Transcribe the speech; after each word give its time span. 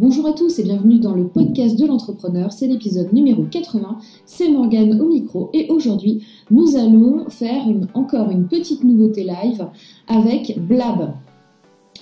Bonjour 0.00 0.26
à 0.28 0.32
tous 0.32 0.58
et 0.58 0.62
bienvenue 0.62 0.98
dans 0.98 1.14
le 1.14 1.28
podcast 1.28 1.78
de 1.78 1.84
l'entrepreneur, 1.84 2.52
c'est 2.52 2.66
l'épisode 2.66 3.12
numéro 3.12 3.42
80, 3.42 3.98
c'est 4.24 4.48
Morgane 4.48 4.98
au 4.98 5.06
micro 5.06 5.50
et 5.52 5.66
aujourd'hui 5.68 6.24
nous 6.50 6.74
allons 6.74 7.28
faire 7.28 7.64
encore 7.92 8.30
une 8.30 8.48
petite 8.48 8.82
nouveauté 8.82 9.24
live 9.24 9.68
avec 10.08 10.58
Blab. 10.58 11.12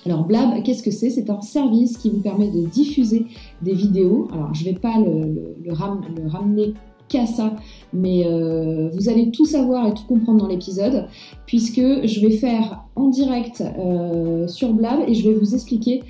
Alors 0.06 0.24
Blab, 0.24 0.62
qu'est-ce 0.62 0.84
que 0.84 0.92
c'est? 0.92 1.11
C'est 1.11 1.29
un 1.29 1.40
service 1.40 1.98
qui 1.98 2.11
vous 2.11 2.21
permet 2.21 2.53
de 2.53 2.69
diffuser 2.69 3.27
des 3.62 3.75
vidéos. 3.75 4.29
Alors 4.33 4.55
je 4.55 4.65
ne 4.65 4.71
vais 4.71 4.79
pas 4.79 4.95
le, 5.01 5.73
ramener 5.73 6.75
qu'à 7.09 7.27
ça, 7.27 7.57
mais 7.93 8.25
euh, 8.27 8.91
vous 8.91 9.09
allez 9.09 9.33
tout 9.33 9.46
savoir 9.46 9.89
et 9.89 9.95
tout 9.95 10.05
comprendre 10.07 10.43
dans 10.43 10.46
l'épisode, 10.46 11.07
puisque 11.46 11.80
je 11.80 12.21
vais 12.21 12.30
faire 12.30 12.85
en 12.95 13.09
direct 13.09 13.61
euh, 13.61 14.46
sur 14.46 14.73
Blab 14.73 15.01
et 15.09 15.15
je 15.15 15.29
vais 15.29 15.35
vous 15.35 15.55
expliquer 15.55 16.03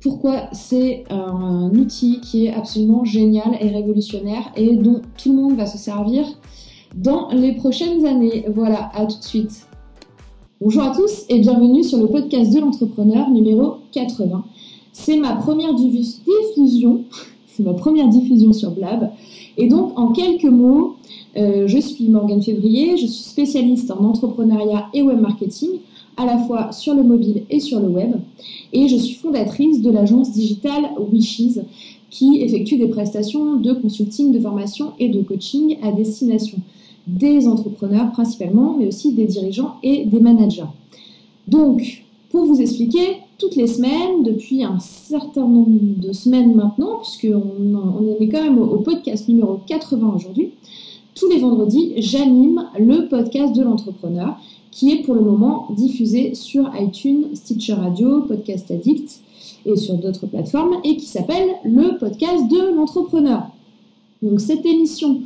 pourquoi 0.00 0.48
c'est 0.52 1.04
un 1.10 1.70
outil 1.74 2.20
qui 2.20 2.46
est 2.46 2.54
absolument 2.54 3.04
génial 3.04 3.56
et 3.60 3.68
révolutionnaire 3.68 4.52
et 4.56 4.76
dont 4.76 5.02
tout 5.16 5.30
le 5.34 5.42
monde 5.42 5.56
va 5.56 5.66
se 5.66 5.78
servir 5.78 6.24
dans 6.96 7.30
les 7.30 7.52
prochaines 7.52 8.06
années. 8.06 8.46
Voilà, 8.54 8.90
à 8.94 9.06
tout 9.06 9.18
de 9.18 9.24
suite. 9.24 9.66
Bonjour 10.60 10.82
à 10.82 10.94
tous 10.94 11.24
et 11.28 11.38
bienvenue 11.40 11.84
sur 11.84 11.98
le 11.98 12.06
podcast 12.06 12.52
de 12.52 12.60
l'entrepreneur 12.60 13.30
numéro 13.30 13.76
80. 13.92 14.44
C'est 14.92 15.16
ma 15.16 15.34
première 15.34 15.74
diffusion, 15.74 17.04
c'est 17.46 17.62
ma 17.62 17.74
première 17.74 18.08
diffusion 18.08 18.52
sur 18.52 18.70
Blab. 18.72 19.10
Et 19.56 19.68
donc, 19.68 19.98
en 19.98 20.12
quelques 20.12 20.44
mots, 20.44 20.96
euh, 21.36 21.66
je 21.66 21.78
suis 21.78 22.08
Morgane 22.08 22.42
Février, 22.42 22.96
je 22.96 23.06
suis 23.06 23.24
spécialiste 23.24 23.90
en 23.90 24.04
entrepreneuriat 24.04 24.86
et 24.94 25.02
web 25.02 25.20
marketing 25.20 25.80
à 26.18 26.26
la 26.26 26.38
fois 26.38 26.72
sur 26.72 26.94
le 26.94 27.02
mobile 27.02 27.44
et 27.48 27.60
sur 27.60 27.80
le 27.80 27.88
web. 27.88 28.16
Et 28.72 28.88
je 28.88 28.96
suis 28.96 29.14
fondatrice 29.14 29.80
de 29.80 29.90
l'agence 29.90 30.32
digitale 30.32 30.90
Wishes 31.10 31.60
qui 32.10 32.40
effectue 32.40 32.76
des 32.76 32.88
prestations 32.88 33.56
de 33.56 33.72
consulting, 33.72 34.32
de 34.32 34.40
formation 34.40 34.92
et 34.98 35.08
de 35.08 35.22
coaching 35.22 35.76
à 35.82 35.92
destination 35.92 36.58
des 37.06 37.48
entrepreneurs 37.48 38.12
principalement, 38.12 38.76
mais 38.78 38.86
aussi 38.86 39.12
des 39.12 39.24
dirigeants 39.24 39.76
et 39.82 40.04
des 40.04 40.20
managers. 40.20 40.68
Donc, 41.46 42.04
pour 42.30 42.44
vous 42.44 42.60
expliquer, 42.60 43.20
toutes 43.38 43.56
les 43.56 43.68
semaines, 43.68 44.22
depuis 44.24 44.64
un 44.64 44.78
certain 44.80 45.46
nombre 45.46 45.70
de 45.70 46.12
semaines 46.12 46.54
maintenant, 46.54 46.98
puisqu'on 46.98 47.40
on 47.74 48.20
est 48.20 48.28
quand 48.28 48.42
même 48.42 48.58
au 48.58 48.78
podcast 48.78 49.28
numéro 49.28 49.60
80 49.66 50.14
aujourd'hui, 50.16 50.50
tous 51.14 51.28
les 51.28 51.38
vendredis, 51.38 51.94
j'anime 51.96 52.66
le 52.78 53.08
podcast 53.08 53.54
de 53.54 53.62
l'entrepreneur 53.62 54.36
qui 54.78 54.92
est 54.92 55.02
pour 55.02 55.16
le 55.16 55.22
moment 55.22 55.66
diffusé 55.70 56.36
sur 56.36 56.70
iTunes, 56.80 57.34
Stitcher 57.34 57.72
Radio, 57.72 58.20
Podcast 58.20 58.70
Addict 58.70 59.18
et 59.66 59.74
sur 59.74 59.94
d'autres 59.94 60.28
plateformes 60.28 60.76
et 60.84 60.96
qui 60.96 61.06
s'appelle 61.06 61.48
le 61.64 61.98
podcast 61.98 62.48
de 62.48 62.76
l'entrepreneur. 62.76 63.48
Donc 64.22 64.40
cette 64.40 64.64
émission, 64.64 65.22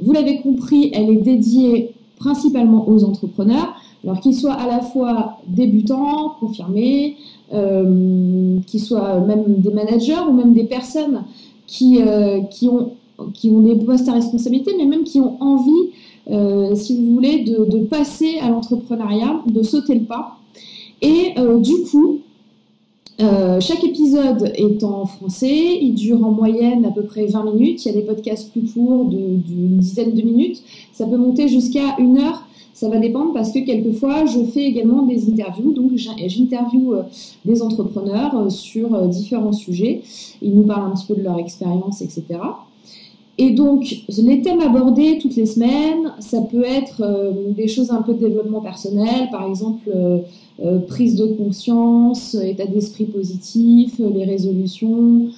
vous 0.00 0.12
l'avez 0.12 0.40
compris, 0.40 0.90
elle 0.94 1.10
est 1.10 1.20
dédiée 1.20 1.92
principalement 2.16 2.88
aux 2.88 3.04
entrepreneurs, 3.04 3.74
alors 4.04 4.20
qu'ils 4.20 4.36
soient 4.36 4.54
à 4.54 4.66
la 4.66 4.80
fois 4.80 5.36
débutants, 5.48 6.36
confirmés, 6.40 7.16
euh, 7.52 8.56
qu'ils 8.66 8.80
soient 8.80 9.20
même 9.20 9.44
des 9.58 9.70
managers 9.70 10.22
ou 10.26 10.32
même 10.32 10.54
des 10.54 10.64
personnes 10.64 11.24
qui, 11.66 12.00
euh, 12.00 12.40
qui, 12.40 12.70
ont, 12.70 12.92
qui 13.34 13.50
ont 13.50 13.60
des 13.60 13.76
postes 13.76 14.08
à 14.08 14.14
responsabilité, 14.14 14.72
mais 14.78 14.86
même 14.86 15.04
qui 15.04 15.20
ont 15.20 15.36
envie 15.42 15.90
si 16.74 16.96
vous 16.96 17.14
voulez, 17.14 17.44
de, 17.44 17.78
passer 17.84 18.38
à 18.40 18.48
l'entrepreneuriat, 18.48 19.42
de 19.46 19.62
sauter 19.62 19.94
le 19.94 20.04
pas. 20.04 20.38
Et 21.02 21.32
euh, 21.38 21.58
du 21.58 21.82
coup, 21.90 22.20
euh, 23.20 23.60
chaque 23.60 23.84
épisode 23.84 24.52
est 24.54 24.82
en 24.82 25.06
français, 25.06 25.78
il 25.80 25.94
dure 25.94 26.24
en 26.24 26.30
moyenne 26.30 26.84
à 26.84 26.90
peu 26.90 27.02
près 27.02 27.26
20 27.26 27.52
minutes. 27.52 27.84
Il 27.84 27.88
y 27.88 27.90
a 27.92 28.00
des 28.00 28.06
podcasts 28.06 28.50
plus 28.50 28.62
courts 28.62 29.04
d'une 29.06 29.78
dizaine 29.78 30.14
de 30.14 30.22
minutes. 30.22 30.62
Ça 30.92 31.06
peut 31.06 31.16
monter 31.16 31.48
jusqu'à 31.48 31.96
une 31.98 32.18
heure. 32.18 32.46
Ça 32.72 32.88
va 32.88 32.98
dépendre 32.98 33.32
parce 33.32 33.52
que 33.52 33.60
quelquefois, 33.60 34.26
je 34.26 34.42
fais 34.46 34.64
également 34.64 35.02
des 35.02 35.30
interviews. 35.30 35.72
Donc, 35.72 35.92
j'interviewe 35.94 37.04
des 37.44 37.62
entrepreneurs 37.62 38.50
sur 38.50 39.06
différents 39.06 39.52
sujets. 39.52 40.02
Ils 40.42 40.54
nous 40.54 40.64
parlent 40.64 40.90
un 40.90 40.94
petit 40.94 41.06
peu 41.06 41.14
de 41.14 41.22
leur 41.22 41.38
expérience, 41.38 42.02
etc. 42.02 42.24
Et 43.36 43.50
donc, 43.50 44.02
les 44.08 44.42
thèmes 44.42 44.60
abordés 44.60 45.18
toutes 45.20 45.34
les 45.34 45.46
semaines, 45.46 46.12
ça 46.20 46.40
peut 46.40 46.64
être 46.64 47.02
euh, 47.02 47.32
des 47.56 47.66
choses 47.66 47.90
un 47.90 48.02
peu 48.02 48.14
de 48.14 48.20
développement 48.20 48.60
personnel, 48.60 49.28
par 49.32 49.48
exemple 49.48 49.90
euh, 49.94 50.18
euh, 50.64 50.78
prise 50.78 51.16
de 51.16 51.26
conscience, 51.26 52.34
état 52.34 52.66
d'esprit 52.66 53.06
positif, 53.06 53.98
les 53.98 54.24
résolutions, 54.24 55.28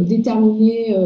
déterminer 0.00 0.96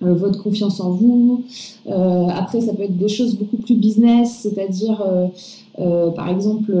votre 0.00 0.42
confiance 0.42 0.80
en 0.80 0.90
vous. 0.90 1.42
après, 1.86 2.60
ça 2.60 2.74
peut 2.74 2.82
être 2.82 2.98
des 2.98 3.08
choses 3.08 3.36
beaucoup 3.36 3.58
plus 3.58 3.76
business, 3.76 4.40
c'est-à-dire, 4.42 5.00
par 5.76 6.28
exemple, 6.28 6.74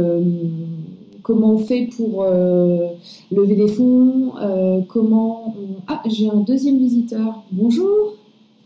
comment 1.22 1.52
on 1.52 1.58
fait 1.58 1.88
pour 1.96 2.22
euh, 2.22 2.88
lever 3.30 3.54
des 3.54 3.68
fonds, 3.68 4.32
euh, 4.40 4.80
comment. 4.88 5.54
Ah, 5.86 6.02
j'ai 6.06 6.28
un 6.28 6.40
deuxième 6.40 6.78
visiteur. 6.78 7.42
Bonjour, 7.52 8.14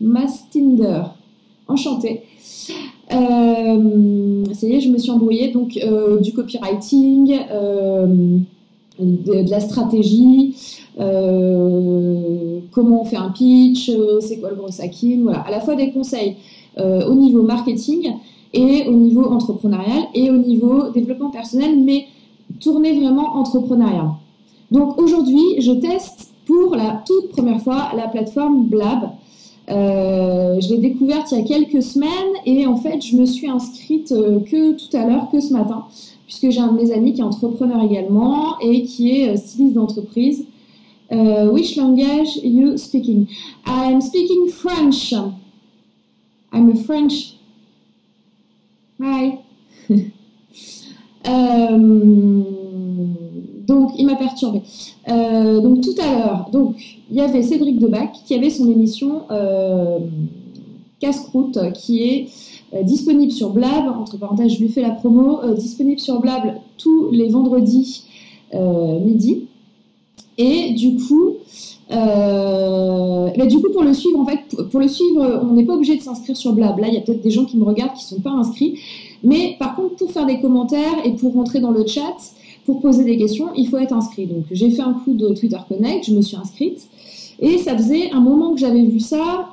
Mastinder. 0.01 1.03
Enchanté. 1.67 2.23
Euh, 3.13 4.43
ça 4.53 4.67
y 4.67 4.73
est, 4.73 4.79
je 4.79 4.89
me 4.89 4.97
suis 4.97 5.11
embrouillée. 5.11 5.51
Donc, 5.51 5.77
du 6.21 6.33
copywriting, 6.33 7.37
de, 8.99 9.49
la 9.49 9.59
stratégie, 9.59 10.55
comment 12.71 13.01
on 13.01 13.05
fait 13.05 13.17
un 13.17 13.29
pitch, 13.29 13.91
c'est 14.21 14.39
quoi 14.39 14.49
le 14.49 14.55
gros 14.55 14.69
hacking, 14.79 15.23
voilà. 15.23 15.39
À 15.39 15.51
la 15.51 15.59
fois 15.59 15.75
des 15.75 15.91
conseils 15.91 16.37
au 16.77 17.15
niveau 17.15 17.43
marketing 17.43 18.13
et 18.53 18.87
au 18.87 18.93
niveau 18.93 19.25
entrepreneurial 19.25 20.03
et 20.13 20.29
au 20.31 20.37
niveau 20.37 20.89
développement 20.91 21.31
personnel, 21.31 21.77
mais 21.83 22.05
tourner 22.59 22.99
vraiment 22.99 23.35
entrepreneuriat. 23.35 24.15
Donc 24.71 24.99
aujourd'hui, 24.99 25.59
je 25.59 25.71
teste 25.71 26.31
pour 26.45 26.75
la 26.75 27.03
toute 27.05 27.29
première 27.29 27.61
fois 27.61 27.91
la 27.95 28.07
plateforme 28.07 28.65
Blab. 28.65 29.11
Euh, 29.69 30.59
je 30.61 30.69
l'ai 30.69 30.77
découverte 30.77 31.31
il 31.31 31.39
y 31.39 31.41
a 31.41 31.43
quelques 31.43 31.83
semaines 31.83 32.33
et 32.45 32.65
en 32.65 32.77
fait, 32.77 33.01
je 33.01 33.17
me 33.17 33.25
suis 33.25 33.49
inscrite 33.49 34.13
euh, 34.13 34.39
que 34.39 34.73
tout 34.73 34.95
à 34.95 35.05
l'heure, 35.05 35.29
que 35.29 35.41
ce 35.41 35.51
matin, 35.51 35.85
puisque 36.25 36.49
j'ai 36.49 36.61
un 36.61 36.71
de 36.71 36.81
mes 36.81 36.91
amis 36.91 37.13
qui 37.13 37.19
est 37.19 37.25
entrepreneur 37.25 37.83
également 37.83 38.57
et 38.59 38.83
qui 38.83 39.19
est 39.19 39.29
euh, 39.29 39.37
styliste 39.37 39.73
d'entreprise. 39.73 40.45
which 41.09 41.77
language 41.77 42.35
you 42.43 42.77
speaking? 42.77 43.27
I'm 43.65 44.01
speaking 44.01 44.49
French. 44.49 45.13
I'm 46.51 46.69
a 46.69 46.75
French. 46.75 47.37
Hi. 48.99 49.39
Euh, 51.27 52.41
donc, 53.67 53.91
il 53.97 54.05
m'a 54.05 54.15
perturbé. 54.15 54.61
Euh, 55.09 55.59
donc, 55.61 55.81
tout 55.81 55.95
à 56.01 56.11
l'heure, 56.11 56.49
donc 56.51 56.75
il 57.09 57.17
y 57.17 57.21
avait 57.21 57.43
Cédric 57.43 57.79
Debac 57.79 58.11
qui 58.25 58.33
avait 58.33 58.49
son 58.49 58.69
émission 58.69 59.23
euh, 59.31 59.99
Casse-croûte 60.99 61.59
qui 61.73 62.03
est 62.03 62.29
disponible 62.83 63.31
sur 63.31 63.51
Blab. 63.51 63.87
Entre 63.99 64.17
parenthèses, 64.17 64.53
je 64.53 64.59
lui 64.59 64.69
fais 64.69 64.81
la 64.81 64.91
promo. 64.91 65.39
disponible 65.55 65.99
sur 65.99 66.19
Blab 66.19 66.59
tous 66.77 67.09
les 67.11 67.29
vendredis 67.29 68.05
midi. 68.53 69.47
Et 70.37 70.73
du 70.73 70.95
coup, 70.95 71.35
bah, 71.89 73.45
du 73.45 73.57
coup, 73.57 73.71
pour 73.71 73.83
le 73.83 73.93
suivre, 73.93 74.19
en 74.19 74.25
fait, 74.25 74.39
pour 74.69 74.79
le 74.79 74.87
suivre, 74.87 75.41
on 75.43 75.53
n'est 75.53 75.63
pas 75.63 75.73
obligé 75.73 75.95
de 75.95 76.01
s'inscrire 76.01 76.35
sur 76.35 76.53
Blab. 76.53 76.79
Là, 76.79 76.87
il 76.87 76.93
y 76.93 76.97
a 76.97 77.01
peut-être 77.01 77.21
des 77.21 77.31
gens 77.31 77.45
qui 77.45 77.57
me 77.57 77.63
regardent 77.63 77.93
qui 77.93 78.03
ne 78.03 78.17
sont 78.17 78.21
pas 78.21 78.31
inscrits. 78.31 78.79
Mais 79.23 79.55
par 79.59 79.75
contre, 79.75 79.95
pour 79.95 80.11
faire 80.11 80.25
des 80.25 80.39
commentaires 80.39 81.05
et 81.05 81.11
pour 81.11 81.33
rentrer 81.33 81.59
dans 81.59 81.71
le 81.71 81.85
chat, 81.85 82.15
pour 82.65 82.81
poser 82.81 83.03
des 83.03 83.17
questions, 83.17 83.47
il 83.55 83.67
faut 83.69 83.77
être 83.77 83.93
inscrit. 83.93 84.25
Donc 84.25 84.43
j'ai 84.51 84.69
fait 84.69 84.81
un 84.81 84.93
coup 84.93 85.13
de 85.13 85.29
Twitter 85.33 85.57
Connect, 85.67 86.05
je 86.05 86.13
me 86.13 86.21
suis 86.21 86.37
inscrite. 86.37 86.87
Et 87.39 87.57
ça 87.57 87.75
faisait 87.77 88.11
un 88.11 88.19
moment 88.19 88.53
que 88.53 88.59
j'avais 88.59 88.83
vu 88.83 88.99
ça. 88.99 89.49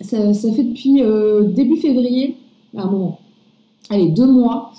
Ça, 0.00 0.32
fait 0.32 0.62
depuis 0.62 1.02
euh, 1.02 1.42
début 1.44 1.76
février, 1.76 2.36
un 2.76 2.86
moment. 2.86 3.18
Allez, 3.90 4.08
deux 4.08 4.26
mois. 4.26 4.72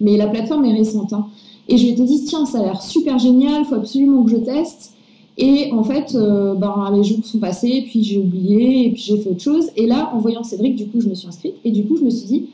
Mais 0.00 0.16
la 0.16 0.26
plateforme 0.26 0.64
est 0.66 0.74
récente. 0.74 1.12
Hein. 1.12 1.26
Et 1.68 1.78
je 1.78 1.86
m'étais 1.86 2.04
dit, 2.04 2.24
tiens, 2.24 2.44
ça 2.44 2.58
a 2.58 2.62
l'air 2.62 2.82
super 2.82 3.18
génial, 3.18 3.62
il 3.62 3.64
faut 3.64 3.76
absolument 3.76 4.22
que 4.24 4.30
je 4.30 4.36
teste. 4.36 4.92
Et 5.38 5.70
en 5.72 5.84
fait, 5.84 6.14
euh, 6.14 6.54
ben, 6.54 6.90
les 6.94 7.04
jours 7.04 7.24
sont 7.24 7.38
passés, 7.38 7.84
puis 7.86 8.02
j'ai 8.02 8.18
oublié, 8.18 8.86
et 8.86 8.90
puis 8.90 9.02
j'ai 9.02 9.18
fait 9.18 9.30
autre 9.30 9.42
chose. 9.42 9.66
Et 9.76 9.86
là, 9.86 10.10
en 10.14 10.18
voyant 10.18 10.42
Cédric, 10.42 10.76
du 10.76 10.86
coup, 10.86 11.00
je 11.00 11.08
me 11.08 11.14
suis 11.14 11.28
inscrite. 11.28 11.54
Et 11.64 11.70
du 11.70 11.84
coup, 11.84 11.96
je 11.96 12.04
me 12.04 12.10
suis 12.10 12.26
dit, 12.26 12.46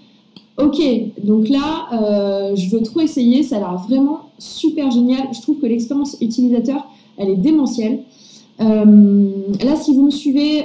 Ok, 0.58 0.80
donc 1.24 1.48
là, 1.48 1.88
euh, 1.92 2.56
je 2.56 2.68
veux 2.68 2.82
trop 2.82 3.00
essayer, 3.00 3.42
ça 3.42 3.56
a 3.56 3.58
l'air 3.60 3.76
vraiment 3.88 4.20
super 4.38 4.90
génial. 4.90 5.28
Je 5.32 5.40
trouve 5.40 5.58
que 5.58 5.66
l'expérience 5.66 6.16
utilisateur, 6.20 6.86
elle 7.16 7.30
est 7.30 7.36
démentielle. 7.36 8.00
Euh, 8.60 9.30
là, 9.64 9.76
si 9.76 9.94
vous 9.94 10.04
me 10.04 10.10
suivez 10.10 10.64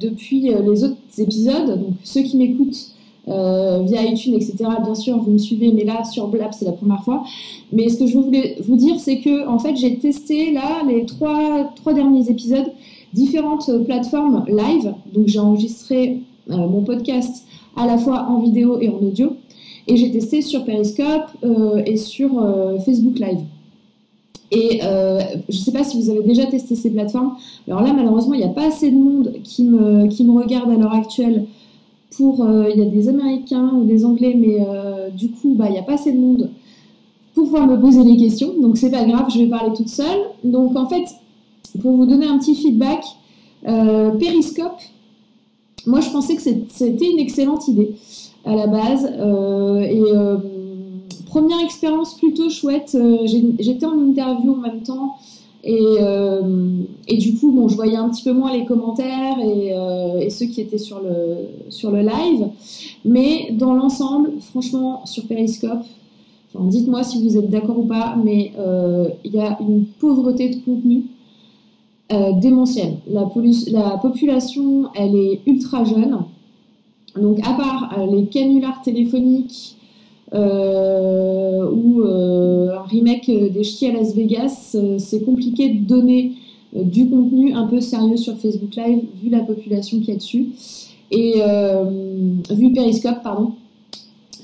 depuis 0.00 0.42
les 0.42 0.84
autres 0.84 0.96
épisodes, 1.18 1.80
donc 1.80 1.94
ceux 2.04 2.22
qui 2.22 2.36
m'écoutent 2.36 2.92
via 3.26 4.02
iTunes, 4.04 4.34
etc. 4.34 4.54
Bien 4.82 4.94
sûr, 4.94 5.18
vous 5.18 5.32
me 5.32 5.38
suivez, 5.38 5.72
mais 5.72 5.84
là 5.84 6.04
sur 6.04 6.28
Blab, 6.28 6.52
c'est 6.52 6.64
la 6.64 6.72
première 6.72 7.02
fois. 7.04 7.24
Mais 7.72 7.88
ce 7.88 7.98
que 7.98 8.06
je 8.06 8.16
voulais 8.16 8.56
vous 8.66 8.76
dire, 8.76 8.98
c'est 8.98 9.20
que 9.20 9.46
en 9.46 9.58
fait, 9.58 9.76
j'ai 9.76 9.96
testé 9.98 10.52
là 10.52 10.82
les 10.88 11.04
trois, 11.04 11.72
derniers 11.92 12.30
épisodes, 12.30 12.72
différentes 13.12 13.70
plateformes 13.84 14.44
live. 14.48 14.94
Donc 15.12 15.26
j'ai 15.26 15.40
enregistré 15.40 16.20
mon 16.48 16.82
podcast 16.82 17.44
à 17.76 17.86
la 17.86 17.98
fois 17.98 18.26
en 18.28 18.40
vidéo 18.40 18.78
et 18.80 18.88
en 18.88 18.98
audio. 18.98 19.36
Et 19.86 19.96
j'ai 19.96 20.10
testé 20.10 20.42
sur 20.42 20.64
Periscope 20.64 21.30
euh, 21.44 21.82
et 21.86 21.96
sur 21.96 22.38
euh, 22.38 22.78
Facebook 22.80 23.18
Live. 23.18 23.40
Et 24.50 24.80
euh, 24.82 25.20
je 25.48 25.58
ne 25.58 25.62
sais 25.62 25.72
pas 25.72 25.82
si 25.82 26.00
vous 26.00 26.10
avez 26.10 26.22
déjà 26.22 26.46
testé 26.46 26.74
ces 26.74 26.90
plateformes. 26.90 27.36
Alors 27.66 27.82
là, 27.82 27.92
malheureusement, 27.94 28.34
il 28.34 28.40
n'y 28.40 28.46
a 28.46 28.50
pas 28.50 28.66
assez 28.66 28.90
de 28.90 28.96
monde 28.96 29.32
qui 29.42 29.64
me 29.64 30.38
regarde 30.38 30.70
à 30.70 30.74
l'heure 30.74 30.94
actuelle. 30.94 31.46
Pour, 32.16 32.44
il 32.48 32.78
y 32.78 32.82
a 32.82 32.86
des 32.86 33.08
Américains 33.08 33.70
ou 33.74 33.84
des 33.84 34.04
Anglais, 34.04 34.34
mais 34.34 34.58
du 35.16 35.30
coup, 35.30 35.54
bah, 35.54 35.66
il 35.68 35.72
n'y 35.72 35.78
a 35.78 35.82
pas 35.82 35.94
assez 35.94 36.12
de 36.12 36.18
monde 36.18 36.50
pour 37.34 37.44
pouvoir 37.44 37.66
me 37.66 37.78
poser 37.78 38.02
des 38.02 38.16
questions. 38.16 38.54
Donc 38.60 38.76
c'est 38.76 38.90
pas 38.90 39.04
grave, 39.04 39.26
je 39.32 39.38
vais 39.38 39.46
parler 39.46 39.72
toute 39.76 39.88
seule. 39.88 40.20
Donc 40.42 40.74
en 40.74 40.88
fait, 40.88 41.04
pour 41.80 41.92
vous 41.92 42.06
donner 42.06 42.26
un 42.26 42.38
petit 42.38 42.54
feedback, 42.54 43.04
Periscope, 43.62 44.80
moi 45.86 46.00
je 46.00 46.10
pensais 46.10 46.34
que 46.34 46.42
c'était 46.42 47.10
une 47.10 47.18
excellente 47.18 47.68
idée 47.68 47.94
à 48.44 48.54
la 48.54 48.66
base. 48.66 49.10
Euh, 49.18 49.80
et 49.80 50.02
euh, 50.12 50.36
première 51.26 51.60
expérience 51.60 52.14
plutôt 52.14 52.50
chouette. 52.50 52.92
Euh, 52.94 53.18
j'étais 53.58 53.86
en 53.86 53.98
interview 53.98 54.52
en 54.52 54.56
même 54.56 54.82
temps. 54.82 55.16
Et, 55.64 55.96
et, 57.08 57.16
du 57.16 57.34
coup, 57.36 57.52
bon, 57.52 57.68
je 57.68 57.74
voyais 57.74 57.96
un 57.96 58.08
petit 58.08 58.22
peu 58.22 58.32
moins 58.32 58.52
les 58.52 58.64
commentaires 58.64 59.36
et, 59.44 59.74
et 60.24 60.30
ceux 60.30 60.46
qui 60.46 60.60
étaient 60.60 60.78
sur 60.78 61.00
le, 61.00 61.70
sur 61.70 61.90
le 61.90 62.00
live. 62.00 62.48
Mais 63.04 63.50
dans 63.52 63.74
l'ensemble, 63.74 64.30
franchement, 64.50 65.04
sur 65.04 65.26
Periscope, 65.26 65.84
dites-moi 66.58 67.02
si 67.02 67.22
vous 67.22 67.36
êtes 67.36 67.50
d'accord 67.50 67.78
ou 67.78 67.84
pas, 67.84 68.16
mais 68.22 68.52
il 69.24 69.32
y 69.32 69.40
a 69.40 69.58
une 69.60 69.84
pauvreté 69.98 70.48
de 70.48 70.56
contenu 70.64 71.06
démentielle. 72.40 72.98
La, 73.10 73.28
la, 73.72 73.98
population, 73.98 74.88
elle 74.94 75.16
est 75.16 75.40
ultra 75.46 75.84
jeune. 75.84 76.18
Donc, 77.20 77.38
à 77.40 77.54
part 77.54 77.94
euh, 77.98 78.06
les 78.06 78.26
canulars 78.26 78.80
téléphoniques 78.82 79.76
euh, 80.34 81.68
ou 81.70 82.02
euh, 82.02 82.70
remake 82.90 83.26
des 83.26 83.64
ch'tis 83.64 83.86
à 83.86 83.92
Las 83.92 84.14
Vegas, 84.14 84.76
c'est 84.98 85.24
compliqué 85.24 85.70
de 85.70 85.84
donner 85.84 86.32
du 86.74 87.08
contenu 87.08 87.54
un 87.54 87.66
peu 87.66 87.80
sérieux 87.80 88.16
sur 88.16 88.36
Facebook 88.36 88.76
Live 88.76 89.00
vu 89.22 89.30
la 89.30 89.40
population 89.40 89.98
qu'il 89.98 90.08
y 90.08 90.12
a 90.12 90.16
dessus. 90.16 90.46
Et 91.10 91.34
vu 92.54 92.72
Periscope 92.72 93.22
pardon. 93.22 93.52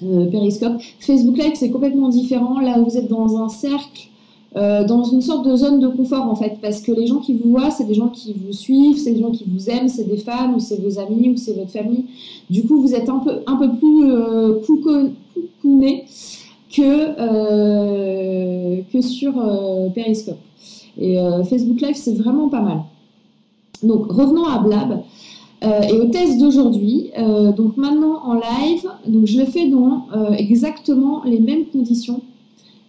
Periscope. 0.01 0.81
Facebook 1.01 1.37
Live 1.37 1.53
c'est 1.55 1.71
complètement 1.71 2.09
différent. 2.09 2.61
Là 2.61 2.81
vous 2.81 2.97
êtes 2.97 3.09
dans 3.09 3.37
un 3.37 3.49
cercle 3.49 4.09
euh, 4.57 4.85
dans 4.85 5.03
une 5.03 5.21
sorte 5.21 5.45
de 5.45 5.57
zone 5.57 5.81
de 5.81 5.89
confort 5.89 6.31
en 6.31 6.37
fait, 6.37 6.59
parce 6.63 6.81
que 6.81 6.93
les 6.93 7.09
gens 7.09 7.19
qui 7.19 7.35
vous 7.35 7.51
voient, 7.51 7.73
c'est 7.73 7.89
des 7.89 7.95
gens 7.95 8.09
qui 8.09 8.33
vous 8.35 8.53
suivent, 8.53 8.97
c'est 8.97 9.11
des 9.11 9.21
gens 9.21 9.33
qui 9.33 9.45
vous 9.49 9.69
aiment, 9.69 9.89
c'est 9.89 10.05
des 10.05 10.17
fans 10.17 10.55
ou 10.55 10.61
c'est 10.61 10.81
vos 10.81 11.01
amis 11.01 11.31
ou 11.31 11.37
c'est 11.37 11.55
votre 11.55 11.73
famille. 11.73 12.05
Du 12.49 12.63
coup, 12.63 12.81
vous 12.81 12.95
êtes 12.95 13.09
un 13.09 13.19
peu, 13.19 13.41
un 13.49 13.57
peu 13.57 13.69
plus 13.73 14.13
euh, 14.13 14.61
coucouné 15.61 16.05
que, 16.75 17.15
euh, 17.19 18.81
que 18.93 19.01
sur 19.01 19.39
euh, 19.39 19.89
Periscope. 19.91 20.39
Et 20.97 21.17
Facebook 21.51 21.81
Live, 21.81 21.97
c'est 21.97 22.15
vraiment 22.15 22.49
pas 22.49 22.61
mal. 22.61 22.79
Donc, 23.83 24.13
revenons 24.13 24.45
à 24.45 24.59
Blab. 24.59 25.03
et 25.63 25.93
au 25.93 26.05
test 26.05 26.39
d'aujourd'hui, 26.39 27.11
donc 27.57 27.77
maintenant 27.77 28.23
en 28.25 28.35
live, 28.35 28.89
donc 29.09 29.27
je 29.27 29.41
le 29.41 29.47
fais 29.47 29.67
dans 29.67 30.07
exactement 30.39 31.25
les 31.25 31.41
mêmes 31.41 31.65
conditions 31.67 32.21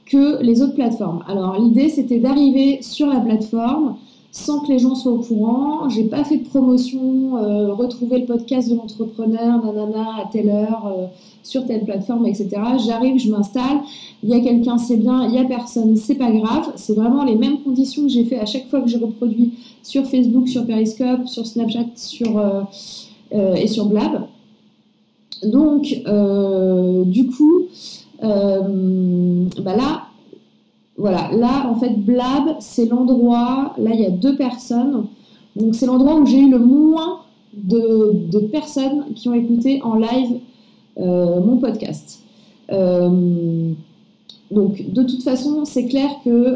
que 0.05 0.41
les 0.43 0.61
autres 0.61 0.75
plateformes. 0.75 1.23
Alors 1.27 1.59
l'idée 1.59 1.89
c'était 1.89 2.19
d'arriver 2.19 2.79
sur 2.81 3.07
la 3.07 3.19
plateforme 3.19 3.95
sans 4.35 4.59
que 4.59 4.67
les 4.67 4.79
gens 4.79 4.95
soient 4.95 5.13
au 5.13 5.19
courant. 5.19 5.87
J'ai 5.87 6.03
pas 6.03 6.25
fait 6.25 6.35
de 6.35 6.45
promotion, 6.45 7.37
euh, 7.37 7.73
retrouver 7.73 8.19
le 8.19 8.25
podcast 8.25 8.69
de 8.69 8.75
l'entrepreneur, 8.75 9.63
nanana, 9.63 10.17
à 10.21 10.29
telle 10.29 10.49
heure, 10.49 10.87
euh, 10.87 11.05
sur 11.41 11.65
telle 11.65 11.85
plateforme, 11.85 12.25
etc. 12.25 12.49
J'arrive, 12.85 13.17
je 13.17 13.31
m'installe, 13.31 13.79
il 14.23 14.29
y 14.29 14.33
a 14.33 14.41
quelqu'un, 14.41 14.77
c'est 14.77 14.97
bien, 14.97 15.25
il 15.25 15.33
y 15.33 15.37
a 15.37 15.45
personne, 15.45 15.95
c'est 15.95 16.15
pas 16.15 16.31
grave. 16.31 16.73
C'est 16.75 16.95
vraiment 16.95 17.23
les 17.23 17.37
mêmes 17.37 17.61
conditions 17.63 18.03
que 18.03 18.09
j'ai 18.09 18.25
fait 18.25 18.37
à 18.37 18.45
chaque 18.45 18.67
fois 18.67 18.81
que 18.81 18.89
j'ai 18.89 18.97
reproduit 18.97 19.53
sur 19.81 20.05
Facebook, 20.05 20.49
sur 20.49 20.65
Periscope, 20.65 21.27
sur 21.27 21.47
Snapchat, 21.47 21.85
sur 21.95 22.37
euh, 22.37 23.55
et 23.55 23.67
sur 23.67 23.85
Blab. 23.85 24.27
Donc, 25.43 25.83
du 27.05 27.27
coup, 27.27 27.67
euh, 28.21 29.45
bah 29.61 29.77
là, 29.77 30.03
voilà, 30.97 31.29
là 31.33 31.69
en 31.69 31.75
fait 31.75 31.89
Blab, 31.89 32.55
c'est 32.59 32.85
l'endroit, 32.85 33.73
là 33.77 33.91
il 33.93 33.99
y 33.99 34.05
a 34.05 34.11
deux 34.11 34.35
personnes, 34.35 35.05
donc 35.55 35.75
c'est 35.75 35.85
l'endroit 35.85 36.15
où 36.15 36.25
j'ai 36.25 36.39
eu 36.39 36.49
le 36.49 36.59
moins 36.59 37.21
de, 37.53 38.39
personnes 38.51 39.13
qui 39.15 39.27
ont 39.29 39.33
écouté 39.33 39.81
en 39.81 39.95
live 39.95 40.39
euh, 40.97 41.41
mon 41.41 41.57
podcast. 41.57 42.21
Euh, 42.71 43.71
donc 44.51 44.91
de 44.91 45.03
toute 45.03 45.23
façon, 45.23 45.65
c'est 45.65 45.85
clair 45.85 46.09
que 46.23 46.55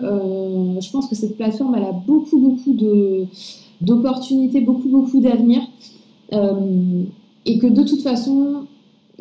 je 0.80 0.92
pense 0.92 1.07
que 1.07 1.15
cette 1.15 1.35
plateforme, 1.35 1.75
elle 1.75 1.83
a 1.83 1.92
beaucoup, 1.92 2.38
beaucoup 2.38 2.75
d'opportunités, 3.81 4.62
beaucoup, 4.62 4.88
beaucoup 4.89 5.19
d'avenir. 5.19 5.62
et 6.31 7.57
que 7.59 7.68
de 7.68 7.83
toute 7.83 8.01
façon, 8.01 8.65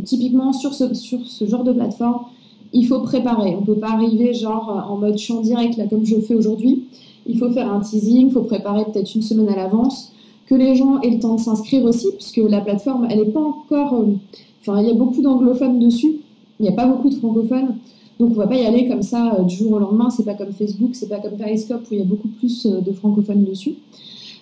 typiquement 0.05 0.53
sur 0.53 0.75
ce 0.75 1.47
genre 1.47 1.65
de 1.65 1.73
plateforme, 1.73 2.27
il 2.73 2.87
faut 2.87 3.01
préparer. 3.01 3.55
On 3.57 3.61
ne 3.61 3.67
peut 3.67 3.75
pas 3.75 3.93
arriver 3.93 4.35
genre 4.35 4.87
en 4.91 4.97
mode 4.97 5.19
champ 5.19 5.41
direct, 5.41 5.77
là, 5.77 5.87
comme 5.89 6.05
je 6.05 6.17
fais 6.21 6.35
aujourd'hui. 6.35 6.85
Il 7.27 7.39
faut 7.39 7.51
faire 7.51 7.73
un 7.73 7.81
teasing, 7.81 8.29
il 8.29 8.33
faut 8.33 8.43
préparer 8.43 8.85
peut-être 8.85 9.15
une 9.15 9.23
semaine 9.23 9.49
à 9.49 9.57
l'avance, 9.57 10.13
que 10.47 10.55
les 10.55 10.75
gens 10.77 11.01
aient 11.03 11.11
le 11.11 11.19
temps 11.19 11.35
de 11.35 11.41
s'inscrire 11.41 11.85
aussi, 11.85 12.09
puisque 12.17 12.39
la 12.39 12.61
plateforme, 12.61 13.07
elle 13.11 13.19
n'est 13.19 13.27
pas 13.27 13.43
encore... 13.43 13.95
Euh, 13.95 14.15
enfin, 14.61 14.81
il 14.81 14.89
y 14.89 14.91
a 14.91 14.95
beaucoup 14.95 15.21
d'anglophones 15.21 15.79
dessus, 15.79 16.17
il 16.59 16.63
n'y 16.63 16.69
a 16.69 16.73
pas 16.73 16.87
beaucoup 16.87 17.11
de 17.11 17.15
francophones. 17.15 17.77
Donc 18.19 18.31
on 18.33 18.35
va 18.35 18.49
pas 18.49 18.57
y 18.57 18.67
aller 18.67 18.89
comme 18.89 19.03
ça 19.03 19.35
euh, 19.39 19.43
du 19.43 19.55
jour 19.55 19.73
au 19.73 19.79
lendemain, 19.79 20.11
c'est 20.11 20.25
pas 20.25 20.35
comme 20.35 20.53
Facebook, 20.53 20.91
c'est 20.95 21.09
pas 21.09 21.19
comme 21.19 21.37
Periscope 21.37 21.83
où 21.91 21.95
il 21.95 21.99
y 21.99 22.03
a 22.03 22.05
beaucoup 22.05 22.29
plus 22.29 22.67
euh, 22.67 22.81
de 22.81 22.93
francophones 22.93 23.45
dessus. 23.45 23.75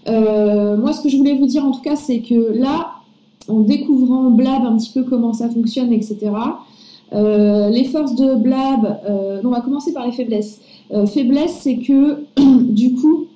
moi 0.06 0.92
ce 0.92 1.02
que 1.02 1.08
je 1.08 1.16
voulais 1.16 1.34
vous 1.34 1.46
dire 1.46 1.64
en 1.64 1.72
tout 1.72 1.82
cas 1.82 1.96
c'est 1.96 2.20
que 2.20 2.52
là, 2.56 2.92
en 3.48 3.60
découvrant 3.60 4.30
Blab 4.30 4.64
un 4.64 4.76
petit 4.76 4.92
peu 4.94 5.02
comment 5.02 5.32
ça 5.32 5.50
fonctionne, 5.50 5.92
etc., 5.92 6.30
euh, 7.12 7.70
les 7.70 7.84
forces 7.84 8.14
de 8.16 8.34
Blab, 8.34 9.00
euh, 9.08 9.40
on 9.44 9.50
va 9.50 9.60
commencer 9.60 9.92
par 9.92 10.06
les 10.06 10.12
faiblesses. 10.12 10.60
Euh, 10.92 11.06
faiblesse, 11.06 11.58
c'est 11.60 11.78
que 11.78 12.24
du 12.62 12.94
coup, 12.94 13.26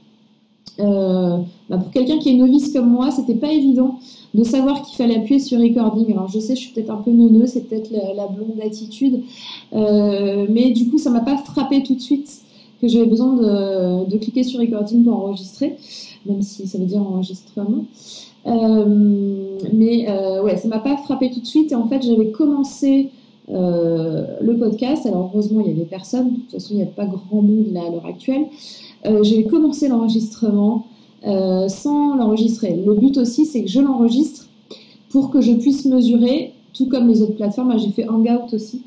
bah, 0.79 1.77
pour 1.77 1.91
quelqu'un 1.93 2.19
qui 2.19 2.31
est 2.31 2.35
novice 2.35 2.73
comme 2.73 2.91
moi, 2.91 3.11
c'était 3.11 3.35
pas 3.35 3.53
évident 3.53 3.99
de 4.33 4.43
savoir 4.45 4.83
qu'il 4.83 4.97
fallait 4.97 5.17
appuyer 5.17 5.39
sur 5.39 5.61
recording. 5.61 6.11
Alors 6.13 6.29
je 6.29 6.39
sais, 6.39 6.57
je 6.57 6.61
suis 6.61 6.73
peut-être 6.73 6.91
un 6.91 6.97
peu 6.97 7.11
neuneux, 7.11 7.47
c'est 7.47 7.69
peut-être 7.69 7.91
la, 7.91 8.27
blonde 8.27 8.59
attitude, 8.65 9.21
mais 9.73 10.71
du 10.71 10.89
coup, 10.89 10.97
ça 10.97 11.11
m'a 11.11 11.21
pas 11.21 11.37
frappé 11.37 11.83
tout 11.83 11.95
de 11.95 12.01
suite 12.01 12.41
que 12.81 12.89
j'avais 12.89 13.05
besoin 13.05 13.35
de, 14.07 14.17
cliquer 14.17 14.43
sur 14.43 14.59
recording 14.59 15.05
pour 15.05 15.17
enregistrer, 15.17 15.77
même 16.25 16.41
si 16.41 16.67
ça 16.67 16.79
veut 16.79 16.87
dire 16.87 17.03
enregistrement. 17.03 17.85
mais 18.47 20.09
ouais, 20.43 20.57
ça 20.57 20.67
m'a 20.69 20.79
pas 20.79 20.97
frappé 20.97 21.31
tout 21.31 21.41
de 21.41 21.47
suite 21.47 21.73
et 21.73 21.75
en 21.75 21.87
fait, 21.87 22.01
j'avais 22.03 22.31
commencé 22.31 23.11
le 23.53 24.57
podcast. 24.59 25.07
Alors 25.07 25.31
heureusement, 25.33 25.61
il 25.61 25.69
y 25.69 25.71
avait 25.71 25.85
personne. 25.85 26.31
De 26.31 26.37
toute 26.37 26.53
façon, 26.53 26.75
il 26.75 26.77
n'y 26.77 26.83
a 26.83 26.87
pas 26.87 27.07
grand 27.07 27.43
monde 27.43 27.67
là 27.73 27.83
à 27.87 27.91
l'heure 27.91 28.07
actuelle. 28.07 28.47
Euh, 29.07 29.23
j'ai 29.23 29.45
commencé 29.45 29.89
l'enregistrement 29.89 30.87
euh, 31.27 31.69
sans 31.69 32.17
l'enregistrer. 32.17 32.77
Le 32.85 32.95
but 32.95 33.17
aussi, 33.17 33.47
c'est 33.47 33.63
que 33.63 33.71
je 33.71 33.81
l'enregistre 33.81 34.49
pour 35.11 35.31
que 35.31 35.41
je 35.41 35.53
puisse 35.53 35.85
mesurer, 35.87 36.53
tout 36.73 36.87
comme 36.87 37.09
les 37.09 37.23
autres 37.23 37.37
plateformes. 37.37 37.79
J'ai 37.79 37.91
fait 37.91 38.09
Hangout 38.09 38.55
aussi. 38.55 38.83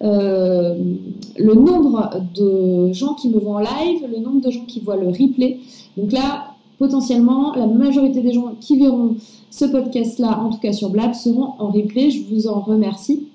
le 0.00 1.54
nombre 1.54 2.10
de 2.34 2.92
gens 2.92 3.14
qui 3.14 3.28
me 3.28 3.38
voient 3.38 3.56
en 3.56 3.60
live, 3.60 4.06
le 4.10 4.18
nombre 4.18 4.40
de 4.40 4.50
gens 4.50 4.64
qui 4.66 4.80
voient 4.80 4.96
le 4.96 5.08
replay. 5.08 5.58
Donc 5.96 6.12
là, 6.12 6.55
potentiellement, 6.78 7.54
la 7.54 7.66
majorité 7.66 8.20
des 8.20 8.32
gens 8.32 8.54
qui 8.60 8.78
verront 8.78 9.16
ce 9.50 9.64
podcast-là, 9.64 10.40
en 10.40 10.50
tout 10.50 10.58
cas 10.58 10.72
sur 10.72 10.90
Blab, 10.90 11.14
seront 11.14 11.54
en 11.58 11.68
replay. 11.68 12.10
Je 12.10 12.22
vous 12.30 12.46
en 12.46 12.60
remercie. 12.60 13.28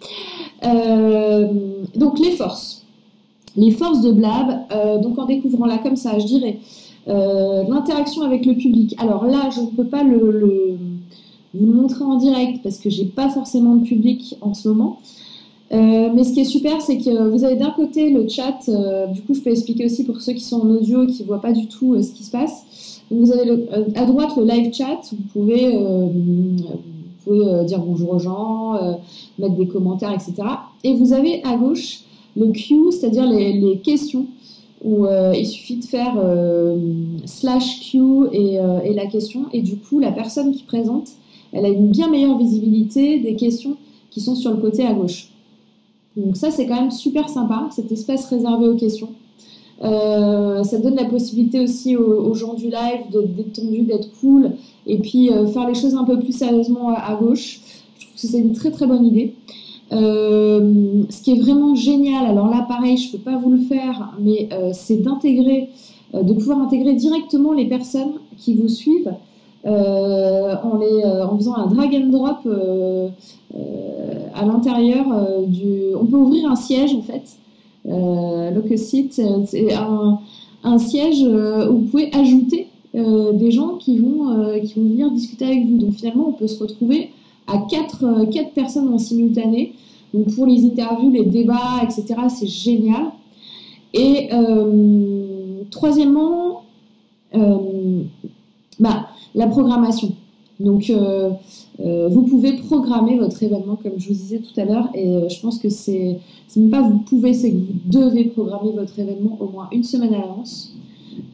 Euh, 0.63 1.47
donc 1.95 2.19
les 2.19 2.31
forces. 2.31 2.85
Les 3.57 3.71
forces 3.71 4.01
de 4.01 4.11
Blab, 4.11 4.61
euh, 4.71 4.99
donc 4.99 5.17
en 5.19 5.25
découvrant 5.25 5.65
là 5.65 5.77
comme 5.79 5.95
ça, 5.95 6.19
je 6.19 6.25
dirais, 6.25 6.59
euh, 7.07 7.63
l'interaction 7.67 8.21
avec 8.21 8.45
le 8.45 8.53
public. 8.53 8.95
Alors 8.97 9.25
là, 9.25 9.49
je 9.53 9.61
ne 9.61 9.65
peux 9.67 9.85
pas 9.85 10.03
vous 10.03 10.31
le 10.31 10.77
montrer 11.59 12.03
en 12.03 12.15
direct 12.15 12.61
parce 12.63 12.77
que 12.77 12.89
j'ai 12.89 13.05
pas 13.05 13.29
forcément 13.29 13.75
de 13.75 13.83
public 13.83 14.35
en 14.41 14.53
ce 14.53 14.69
moment. 14.69 14.99
mais 15.71 16.23
ce 16.23 16.33
qui 16.33 16.41
est 16.41 16.45
super, 16.45 16.81
c'est 16.81 16.97
que 16.97 17.29
vous 17.29 17.43
avez 17.43 17.55
d'un 17.55 17.71
côté 17.71 18.09
le 18.11 18.27
chat. 18.29 18.69
du 19.11 19.21
coup, 19.21 19.33
je 19.33 19.41
peux 19.41 19.49
expliquer 19.49 19.85
aussi 19.85 20.03
pour 20.05 20.21
ceux 20.21 20.33
qui 20.33 20.43
sont 20.43 20.61
en 20.61 20.69
audio, 20.69 21.05
qui 21.07 21.23
voient 21.23 21.41
pas 21.41 21.51
du 21.51 21.67
tout 21.67 22.01
ce 22.01 22.11
qui 22.11 22.23
se 22.23 22.31
passe. 22.31 22.65
Vous 23.11 23.31
avez 23.31 23.67
à 23.95 24.05
droite 24.05 24.31
le 24.37 24.45
live 24.45 24.73
chat. 24.73 24.99
Vous 25.11 25.23
pouvez 25.33 25.77
pouvez 27.23 27.65
dire 27.65 27.79
bonjour 27.79 28.13
aux 28.13 28.19
gens, 28.19 28.73
mettre 29.37 29.55
des 29.55 29.67
commentaires, 29.67 30.11
etc. 30.11 30.33
Et 30.83 30.93
vous 30.93 31.13
avez 31.13 31.43
à 31.43 31.55
gauche 31.55 31.99
le 32.35 32.47
Q, 32.47 32.91
c'est-à-dire 32.91 33.27
les, 33.29 33.79
questions, 33.83 34.25
où 34.83 35.05
il 35.35 35.45
suffit 35.45 35.75
de 35.75 35.85
faire 35.85 36.15
slash 37.25 37.91
Q 37.91 37.99
et, 38.31 38.55
et, 38.55 38.93
la 38.93 39.05
question, 39.05 39.45
et 39.53 39.61
du 39.61 39.77
coup, 39.77 39.99
la 39.99 40.11
personne 40.11 40.51
qui 40.51 40.63
présente, 40.63 41.09
elle 41.53 41.65
a 41.65 41.69
une 41.69 41.89
bien 41.89 42.09
meilleure 42.09 42.37
visibilité 42.37 43.19
des 43.19 43.35
questions 43.35 43.77
qui 44.09 44.21
sont 44.21 44.35
sur 44.35 44.51
le 44.51 44.57
côté 44.57 44.85
à 44.85 44.93
gauche. 44.93 45.29
Donc 46.15 46.35
ça, 46.35 46.51
c'est 46.51 46.67
quand 46.67 46.75
même 46.75 46.91
super 46.91 47.29
sympa, 47.29 47.69
cet 47.71 47.91
espace 47.91 48.25
réservé 48.25 48.67
aux 48.67 48.75
questions. 48.75 49.09
Euh, 49.83 50.63
ça 50.63 50.77
donne 50.77 50.95
la 50.95 51.05
possibilité 51.05 51.59
aussi 51.59 51.95
aux, 51.95 52.33
gens 52.35 52.53
du 52.53 52.65
live 52.65 53.09
d'être 53.11 53.33
détendus, 53.33 53.81
d'être 53.81 54.09
cool, 54.19 54.51
et 54.85 54.99
puis 54.99 55.31
euh, 55.31 55.47
faire 55.47 55.67
les 55.67 55.73
choses 55.73 55.95
un 55.95 56.03
peu 56.03 56.19
plus 56.19 56.33
sérieusement 56.33 56.89
à, 56.89 57.15
gauche. 57.15 57.61
Je 57.97 58.05
trouve 58.05 58.13
que 58.13 58.27
c'est 58.27 58.39
une 58.39 58.53
très 58.53 58.71
très 58.71 58.85
bonne 58.85 59.05
idée. 59.05 59.33
Euh, 59.91 61.03
ce 61.09 61.21
qui 61.21 61.31
est 61.31 61.39
vraiment 61.39 61.75
génial, 61.75 62.25
alors 62.25 62.47
là 62.47 62.65
pareil, 62.67 62.97
je 62.97 63.11
peux 63.11 63.17
pas 63.17 63.37
vous 63.37 63.51
le 63.51 63.59
faire, 63.59 64.13
mais 64.19 64.49
c'est 64.73 64.97
d'intégrer, 64.97 65.69
de 66.13 66.33
pouvoir 66.33 66.59
intégrer 66.59 66.93
directement 66.93 67.51
les 67.51 67.65
personnes 67.65 68.13
qui 68.37 68.53
vous 68.53 68.69
suivent 68.69 69.13
en, 69.65 70.77
les, 70.77 71.03
en 71.05 71.37
faisant 71.37 71.55
un 71.55 71.67
drag 71.67 71.93
and 71.95 72.09
drop 72.09 72.47
à 74.33 74.45
l'intérieur 74.45 75.05
du. 75.47 75.93
On 75.99 76.05
peut 76.05 76.17
ouvrir 76.17 76.49
un 76.49 76.55
siège 76.55 76.93
en 76.93 77.01
fait 77.01 77.37
euh, 77.87 78.51
Locusite, 78.51 79.13
c'est 79.45 79.73
un, 79.73 80.19
un, 80.63 80.77
siège 80.77 81.23
euh, 81.23 81.69
où 81.69 81.79
vous 81.79 81.85
pouvez 81.85 82.13
ajouter 82.13 82.67
euh, 82.95 83.31
des 83.33 83.51
gens 83.51 83.77
qui 83.77 83.97
vont, 83.97 84.59
qui 84.61 84.79
vont 84.79 84.87
venir 84.87 85.11
discuter 85.11 85.45
avec 85.45 85.65
vous. 85.65 85.77
Donc 85.77 85.93
finalement, 85.93 86.29
on 86.29 86.33
peut 86.33 86.47
se 86.47 86.61
retrouver 86.61 87.09
à 87.47 87.59
quatre, 87.69 88.25
quatre 88.31 88.51
personnes 88.51 88.93
en 88.93 88.97
simultané. 88.97 89.73
Donc 90.13 90.33
pour 90.35 90.45
les 90.45 90.65
interviews, 90.65 91.09
les 91.09 91.25
débats, 91.25 91.81
etc., 91.83 92.05
c'est 92.29 92.47
génial. 92.47 93.11
Et 93.93 94.29
troisièmement, 95.69 96.63
bah, 98.79 99.07
la 99.35 99.47
programmation. 99.47 100.11
Donc, 100.63 100.91
euh, 101.79 102.09
vous 102.09 102.23
pouvez 102.23 102.53
programmer 102.53 103.17
votre 103.17 103.41
événement, 103.41 103.77
comme 103.81 103.93
je 103.97 104.09
vous 104.09 104.13
disais 104.13 104.39
tout 104.39 104.59
à 104.59 104.65
l'heure, 104.65 104.89
et 104.93 105.07
euh, 105.07 105.29
je 105.29 105.39
pense 105.39 105.57
que 105.57 105.69
c'est, 105.69 106.17
même 106.55 106.69
pas 106.69 106.81
vous 106.81 106.99
pouvez, 106.99 107.33
c'est 107.33 107.51
que 107.51 107.57
vous 107.57 107.73
devez 107.85 108.25
programmer 108.25 108.71
votre 108.71 108.97
événement 108.99 109.37
au 109.39 109.47
moins 109.47 109.67
une 109.71 109.83
semaine 109.83 110.13
à 110.13 110.19
l'avance. 110.19 110.73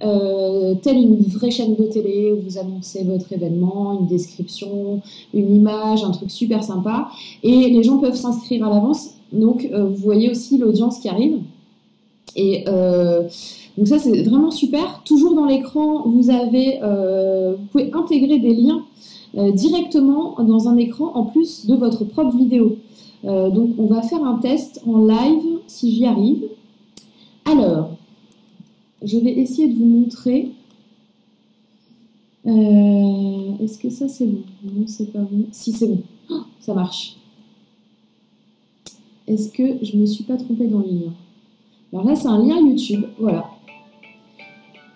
Euh, 0.04 0.76
telle 0.82 0.98
une 0.98 1.18
vraie 1.18 1.52
chaîne 1.52 1.76
de 1.76 1.84
télé 1.84 2.32
où 2.32 2.42
vous 2.42 2.58
annoncez 2.58 3.04
votre 3.04 3.32
événement, 3.34 4.00
une 4.00 4.08
description, 4.08 5.02
une 5.34 5.56
image, 5.56 6.04
un 6.04 6.12
truc 6.12 6.32
super 6.32 6.64
sympa. 6.64 7.10
Et 7.44 7.70
les 7.70 7.84
gens 7.84 7.98
peuvent 7.98 8.16
s'inscrire 8.16 8.66
à 8.66 8.70
l'avance. 8.70 9.12
Donc, 9.34 9.70
vous 9.72 9.96
voyez 9.96 10.32
aussi 10.32 10.58
l'audience 10.58 11.00
qui 11.00 11.10
arrive. 11.10 11.40
Et 12.36 12.64
donc 12.66 13.88
ça, 13.88 14.00
c'est 14.00 14.24
vraiment 14.24 14.52
super. 14.52 15.02
Toujours 15.04 15.36
dans 15.36 15.46
l'écran, 15.46 16.08
vous 16.08 16.30
avez, 16.30 16.80
vous 16.82 17.66
pouvez 17.72 17.92
intégrer 17.94 18.40
des 18.40 18.56
liens 18.56 18.84
euh, 19.36 19.52
directement 19.52 20.36
dans 20.44 20.68
un 20.70 20.78
écran 20.78 21.12
en 21.16 21.26
plus 21.26 21.66
de 21.66 21.76
votre 21.76 22.06
propre 22.06 22.36
vidéo. 22.36 22.78
Euh, 23.26 23.50
donc 23.50 23.72
on 23.78 23.88
va 23.88 24.02
faire 24.02 24.24
un 24.24 24.38
test 24.38 24.82
en 24.88 25.00
live 25.00 25.60
si 25.68 25.92
j'y 25.92 26.06
arrive. 26.06 26.44
Alors, 27.46 27.92
je 29.04 29.18
vais 29.18 29.32
essayer 29.32 29.68
de 29.68 29.78
vous 29.78 29.86
montrer. 29.86 30.52
Euh, 32.46 33.64
est-ce 33.64 33.78
que 33.78 33.90
ça 33.90 34.08
c'est 34.08 34.26
bon? 34.26 34.44
Non, 34.64 34.88
c'est 34.88 35.12
pas 35.12 35.20
bon. 35.20 35.46
Si 35.52 35.74
c'est 35.74 35.88
bon, 35.88 36.02
oh, 36.30 36.42
ça 36.60 36.74
marche. 36.74 37.18
Est-ce 39.28 39.50
que 39.50 39.84
je 39.84 39.98
me 39.98 40.06
suis 40.06 40.24
pas 40.24 40.38
trompée 40.38 40.68
dans 40.68 40.80
le 40.80 40.86
lien? 40.86 41.14
Alors 41.92 42.06
là, 42.06 42.16
c'est 42.16 42.28
un 42.28 42.42
lien 42.42 42.60
YouTube. 42.60 43.04
Voilà. 43.20 43.46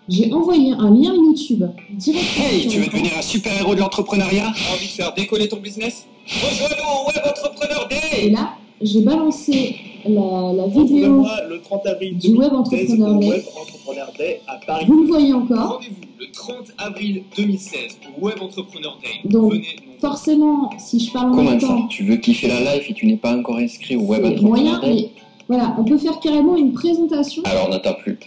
J'ai 0.10 0.34
envoyé 0.34 0.74
un 0.74 0.90
lien 0.92 1.14
YouTube 1.14 1.64
directement. 1.92 2.46
Hey, 2.46 2.68
tu 2.68 2.80
veux 2.80 2.88
devenir 2.88 3.12
un 3.18 3.22
super-héros 3.22 3.76
de 3.76 3.80
l'entrepreneuriat 3.80 4.48
Envie 4.74 4.88
de 4.88 4.92
faire 4.92 5.14
décoller 5.14 5.48
ton 5.48 5.58
business 5.58 6.08
Rejoins-nous 6.28 7.08
Web 7.08 7.24
Entrepreneur 7.30 7.88
Day 7.88 8.26
Et 8.26 8.30
là, 8.32 8.56
j'ai 8.82 9.02
balancé 9.02 9.76
la, 10.06 10.54
la 10.54 10.68
vidéo 10.68 11.24
le 11.48 11.62
30 11.62 11.86
avril 11.86 12.18
du 12.18 12.34
Web 12.34 12.52
Entrepreneur 12.54 13.20
Day. 13.20 13.28
Web 13.28 13.44
Entrepreneur 13.56 14.12
Day 14.18 14.42
à 14.48 14.56
Paris. 14.66 14.86
Vous 14.88 15.02
le 15.02 15.08
voyez 15.08 15.34
encore 15.34 15.74
Rendez-vous 15.74 16.02
le 16.20 16.32
30 16.32 16.72
avril 16.80 17.24
2016 17.38 18.00
au 18.18 18.26
Web 18.26 18.42
Entrepreneur 18.42 18.98
Day. 19.04 19.30
Donc, 19.30 19.54
Venez, 19.54 19.76
forcément, 20.00 20.72
si 20.80 21.00
je 21.00 21.12
parle 21.12 21.32
en 21.32 21.44
même 21.44 21.60
temps... 21.60 21.68
Comment 21.68 21.82
ça 21.84 21.88
Tu 21.90 22.04
veux 22.06 22.18
kiffer 22.18 22.48
la 22.48 22.60
live 22.60 22.84
et 22.90 22.94
tu 22.94 23.06
n'es 23.06 23.18
pas 23.18 23.38
encore 23.38 23.58
inscrit 23.58 23.96
au 23.96 24.02
Web 24.02 24.26
Entrepreneur 24.26 24.50
moyen, 24.50 24.80
Day 24.80 24.88
mais 24.88 25.10
voilà, 25.48 25.76
on 25.78 25.84
peut 25.84 25.98
faire 25.98 26.20
carrément 26.20 26.56
une 26.56 26.74
présentation. 26.74 27.44
Alors, 27.46 27.68
on 27.68 27.72
n'attend 27.72 27.94
plus 27.94 28.18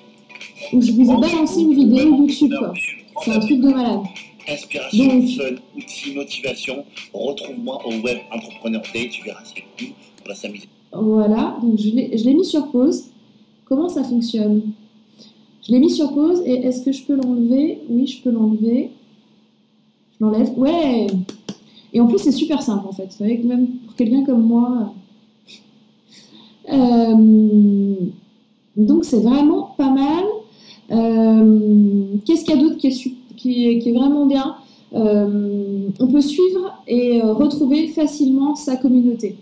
où 0.72 0.80
je 0.80 0.92
vous 0.92 1.10
ai 1.10 1.16
balancé 1.16 1.60
une 1.60 1.74
vidéo 1.74 2.16
YouTube. 2.16 2.52
C'est 3.22 3.32
un 3.32 3.40
truc 3.40 3.60
de 3.60 3.68
malade. 3.68 4.00
Inspiration, 4.48 5.06
Donc, 5.06 5.28
fun, 5.30 5.54
outils, 5.76 6.14
motivation. 6.14 6.84
Retrouve-moi 7.12 7.80
au 7.86 7.92
Web 8.02 8.18
Entrepreneur 8.30 8.82
Day. 8.92 9.08
Tu 9.08 9.24
verras, 9.24 9.40
c'est 9.44 9.62
cool. 9.78 9.94
On 10.24 10.28
va 10.28 10.34
s'amuser. 10.34 10.68
Voilà, 10.92 11.56
donc 11.62 11.78
je 11.78 11.90
l'ai 12.24 12.34
mis 12.34 12.44
sur 12.44 12.70
pause. 12.70 13.06
Comment 13.64 13.88
ça 13.88 14.04
fonctionne? 14.04 14.62
Je 15.66 15.72
l'ai 15.72 15.78
mis 15.78 15.90
sur 15.90 16.12
pause 16.12 16.42
et 16.44 16.66
est-ce 16.66 16.84
que 16.84 16.92
je 16.92 17.02
peux 17.04 17.14
l'enlever? 17.14 17.80
Oui, 17.88 18.06
je 18.06 18.22
peux 18.22 18.30
l'enlever. 18.30 18.90
Je 20.12 20.24
l'enlève. 20.24 20.50
Ouais 20.58 21.06
Et 21.92 22.00
en 22.00 22.06
plus, 22.06 22.18
c'est 22.18 22.32
super 22.32 22.62
simple 22.62 22.86
en 22.86 22.92
fait. 22.92 23.06
Vous 23.06 23.18
savez 23.18 23.40
que 23.40 23.46
même 23.46 23.66
pour 23.86 23.96
quelqu'un 23.96 24.24
comme 24.24 24.42
moi. 24.42 24.94
Euh, 26.70 27.94
donc 28.76 29.04
c'est 29.04 29.20
vraiment 29.20 29.74
pas 29.76 29.90
mal. 29.90 30.24
Euh, 30.90 32.04
qu'est-ce 32.24 32.44
qu'il 32.44 32.56
y 32.56 32.58
a 32.58 32.62
d'autre 32.62 32.76
qui 32.76 33.66
est, 33.68 33.92
vraiment 33.92 34.26
bien 34.26 34.56
euh, 34.94 35.88
On 35.98 36.06
peut 36.06 36.20
suivre 36.20 36.78
et 36.86 37.22
euh, 37.22 37.32
retrouver 37.32 37.88
facilement 37.88 38.54
sa 38.54 38.76
communauté. 38.76 39.36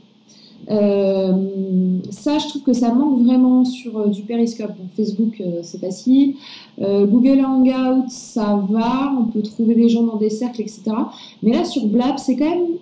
ça, 0.68 2.38
je 2.38 2.48
trouve 2.48 2.62
que 2.62 2.72
ça 2.72 2.94
manque 2.94 3.24
vraiment 3.24 3.64
sur 3.64 4.08
du 4.08 4.22
Periscope. 4.22 4.74
Facebook, 4.96 5.42
c'est 5.62 5.80
facile. 5.80 6.34
Google 6.80 7.44
Hangout, 7.44 8.08
ça 8.08 8.64
va. 8.70 9.12
On 9.18 9.24
peut 9.24 9.42
trouver 9.42 9.74
des 9.74 9.88
gens 9.88 10.04
dans 10.04 10.16
des 10.16 10.30
cercles, 10.30 10.62
etc. 10.62 10.82
Mais 11.42 11.52
là, 11.52 11.64
sur 11.64 11.86
Blab, 11.86 12.18
c'est 12.18 12.36
quand 12.36 12.50
même 12.50 12.76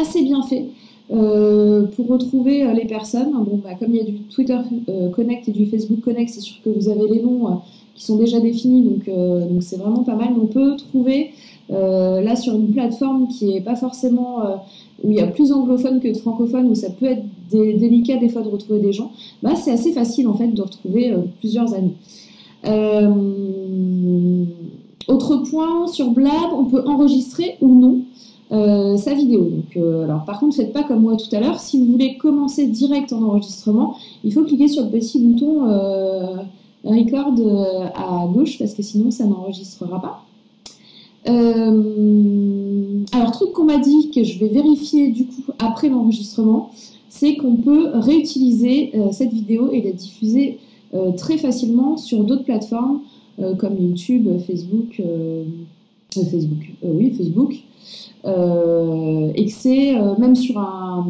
assez 0.00 0.22
bien 0.22 0.42
fait. 0.42 0.66
pour 1.08 2.06
retrouver 2.06 2.72
les 2.72 2.86
personnes, 2.86 3.32
bon, 3.32 3.60
bah, 3.62 3.74
comme 3.78 3.90
il 3.94 3.96
y 3.96 4.00
a 4.00 4.04
du 4.04 4.20
Twitter 4.34 4.58
Connect 5.14 5.48
et 5.48 5.52
du 5.52 5.66
Facebook 5.66 6.00
Connect, 6.00 6.30
c'est 6.30 6.40
sûr 6.40 6.62
que 6.62 6.70
vous 6.70 6.88
avez 6.88 7.08
les 7.08 7.20
noms 7.20 7.60
qui 7.98 8.04
sont 8.04 8.16
déjà 8.16 8.38
définis, 8.38 8.82
donc 8.82 9.08
euh, 9.08 9.46
donc 9.46 9.62
c'est 9.62 9.76
vraiment 9.76 10.04
pas 10.04 10.14
mal. 10.14 10.28
On 10.40 10.46
peut 10.46 10.76
trouver 10.76 11.30
euh, 11.72 12.20
là 12.20 12.36
sur 12.36 12.54
une 12.54 12.70
plateforme 12.70 13.26
qui 13.26 13.56
est 13.56 13.60
pas 13.60 13.74
forcément 13.74 14.40
euh, 14.40 14.54
où 15.02 15.10
il 15.10 15.16
y 15.16 15.20
a 15.20 15.26
plus 15.26 15.52
anglophone 15.52 15.98
que 15.98 16.08
de 16.08 16.16
francophone, 16.16 16.68
où 16.68 16.74
ça 16.76 16.90
peut 16.90 17.06
être 17.06 17.24
délicat 17.50 18.16
des 18.18 18.28
fois 18.28 18.42
de 18.42 18.48
retrouver 18.48 18.78
des 18.78 18.92
gens, 18.92 19.10
bah, 19.42 19.56
c'est 19.56 19.72
assez 19.72 19.92
facile 19.92 20.28
en 20.28 20.34
fait 20.34 20.48
de 20.48 20.62
retrouver 20.62 21.12
plusieurs 21.40 21.74
amis. 21.74 21.94
autre 25.08 25.36
point 25.50 25.86
sur 25.88 26.10
Blab, 26.10 26.52
on 26.56 26.66
peut 26.66 26.82
enregistrer 26.86 27.56
ou 27.60 27.80
non 27.80 28.00
sa 28.50 29.14
vidéo. 29.14 29.50
Donc, 29.50 29.76
alors, 29.76 30.24
par 30.24 30.40
contre, 30.40 30.56
faites 30.56 30.72
pas 30.72 30.82
comme 30.82 31.02
moi 31.02 31.16
tout 31.16 31.34
à 31.34 31.40
l'heure. 31.40 31.58
Si 31.58 31.78
vous 31.78 31.92
voulez 31.92 32.16
commencer 32.16 32.66
direct 32.66 33.12
en 33.12 33.22
enregistrement, 33.22 33.94
il 34.24 34.32
faut 34.32 34.44
cliquer 34.44 34.68
sur 34.68 34.84
le 34.84 34.90
petit 34.90 35.20
bouton 35.20 35.64
record 36.88 37.34
euh, 37.38 37.86
à 37.94 38.26
gauche 38.32 38.58
parce 38.58 38.74
que 38.74 38.82
sinon 38.82 39.10
ça 39.10 39.24
n'enregistrera 39.24 40.00
pas. 40.00 40.24
Euh, 41.28 43.04
alors, 43.12 43.32
truc 43.32 43.52
qu'on 43.52 43.64
m'a 43.64 43.78
dit 43.78 44.10
que 44.10 44.24
je 44.24 44.38
vais 44.38 44.48
vérifier 44.48 45.10
du 45.10 45.26
coup 45.26 45.52
après 45.58 45.88
l'enregistrement, 45.88 46.70
c'est 47.08 47.36
qu'on 47.36 47.56
peut 47.56 47.90
réutiliser 47.94 48.92
euh, 48.94 49.08
cette 49.12 49.32
vidéo 49.32 49.70
et 49.72 49.82
la 49.82 49.92
diffuser 49.92 50.58
très 51.18 51.36
facilement 51.36 51.98
sur 51.98 52.24
d'autres 52.24 52.44
plateformes 52.44 53.00
comme 53.58 53.78
YouTube, 53.78 54.26
Facebook, 54.46 55.02
Facebook, 56.24 56.72
oui, 56.82 57.10
Facebook, 57.10 57.54
et 58.24 59.44
que 59.44 59.52
c'est 59.52 59.94
même 60.18 60.34
sur 60.34 60.58
un, 60.58 61.06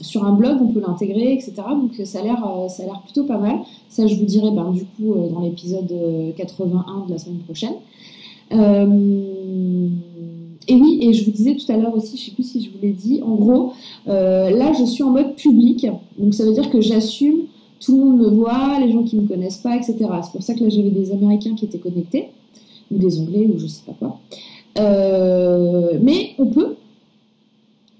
sur 0.00 0.24
un 0.24 0.32
blog, 0.32 0.58
on 0.60 0.68
peut 0.68 0.80
l'intégrer, 0.80 1.32
etc. 1.32 1.54
Donc 1.70 1.92
ça 2.04 2.20
a 2.20 2.22
l'air, 2.22 2.44
euh, 2.46 2.68
ça 2.68 2.84
plutôt 3.04 3.24
pas 3.24 3.38
mal. 3.38 3.58
Ça, 3.88 4.06
je 4.06 4.14
vous 4.14 4.24
dirai 4.24 4.50
ben, 4.50 4.70
du 4.70 4.84
coup 4.84 5.14
euh, 5.14 5.28
dans 5.28 5.40
l'épisode 5.40 5.92
81 6.36 6.78
euh, 6.78 7.06
de 7.06 7.12
la 7.12 7.18
semaine 7.18 7.38
prochaine. 7.38 7.74
et 10.68 10.74
oui, 10.74 10.98
et 11.02 11.12
je 11.12 11.24
vous 11.24 11.30
disais 11.30 11.56
tout 11.56 11.70
à 11.70 11.76
l'heure 11.76 11.94
aussi, 11.94 12.16
je 12.16 12.26
sais 12.26 12.32
plus 12.32 12.44
si 12.44 12.62
je 12.62 12.70
vous 12.70 12.78
l'ai 12.82 12.92
dit, 12.92 13.20
en 13.22 13.34
gros, 13.34 13.72
là 14.06 14.72
je 14.72 14.84
suis 14.84 15.02
en 15.02 15.10
mode 15.10 15.34
public, 15.34 15.86
donc 16.18 16.34
ça 16.34 16.44
veut 16.44 16.52
dire 16.52 16.70
que 16.70 16.80
j'assume, 16.80 17.46
tout 17.80 17.92
le 17.92 18.04
monde 18.04 18.18
me 18.18 18.28
voit, 18.28 18.78
les 18.80 18.92
gens 18.92 19.02
qui 19.02 19.16
me 19.16 19.26
connaissent 19.26 19.58
pas, 19.58 19.76
etc. 19.76 19.96
C'est 20.22 20.32
pour 20.32 20.42
ça 20.42 20.54
que 20.54 20.62
là 20.62 20.68
j'avais 20.68 20.90
des 20.90 21.12
Américains 21.12 21.54
qui 21.54 21.64
étaient 21.64 21.78
connectés, 21.78 22.28
ou 22.90 22.98
des 22.98 23.20
Anglais, 23.20 23.48
ou 23.52 23.58
je 23.58 23.66
sais 23.66 23.82
pas 23.84 23.94
quoi. 23.98 24.20
mais 26.00 26.30
on 26.38 26.46
peut 26.46 26.76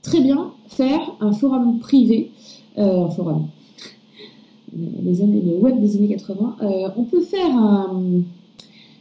très 0.02 0.20
bien 0.20 0.52
faire 0.68 1.00
un 1.20 1.32
forum 1.32 1.78
privé, 1.78 2.30
un 2.76 3.08
forum, 3.10 3.48
les 4.76 5.22
années, 5.22 5.42
le 5.44 5.56
web 5.56 5.80
des 5.80 5.96
années 5.96 6.08
80. 6.08 6.56
on 6.96 7.04
peut 7.04 7.22
faire 7.22 7.50
un, 7.50 8.02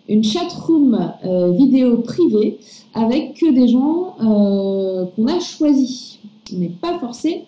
une 0.07 0.23
chatroom 0.23 1.13
euh, 1.23 1.51
vidéo 1.51 1.97
privée 1.97 2.59
avec 2.93 3.35
que 3.35 3.51
des 3.51 3.67
gens 3.67 4.15
euh, 4.21 5.05
qu'on 5.15 5.27
a 5.27 5.39
choisis. 5.39 6.19
On 6.53 6.57
n'est 6.57 6.69
pas 6.69 6.99
forcé 6.99 7.45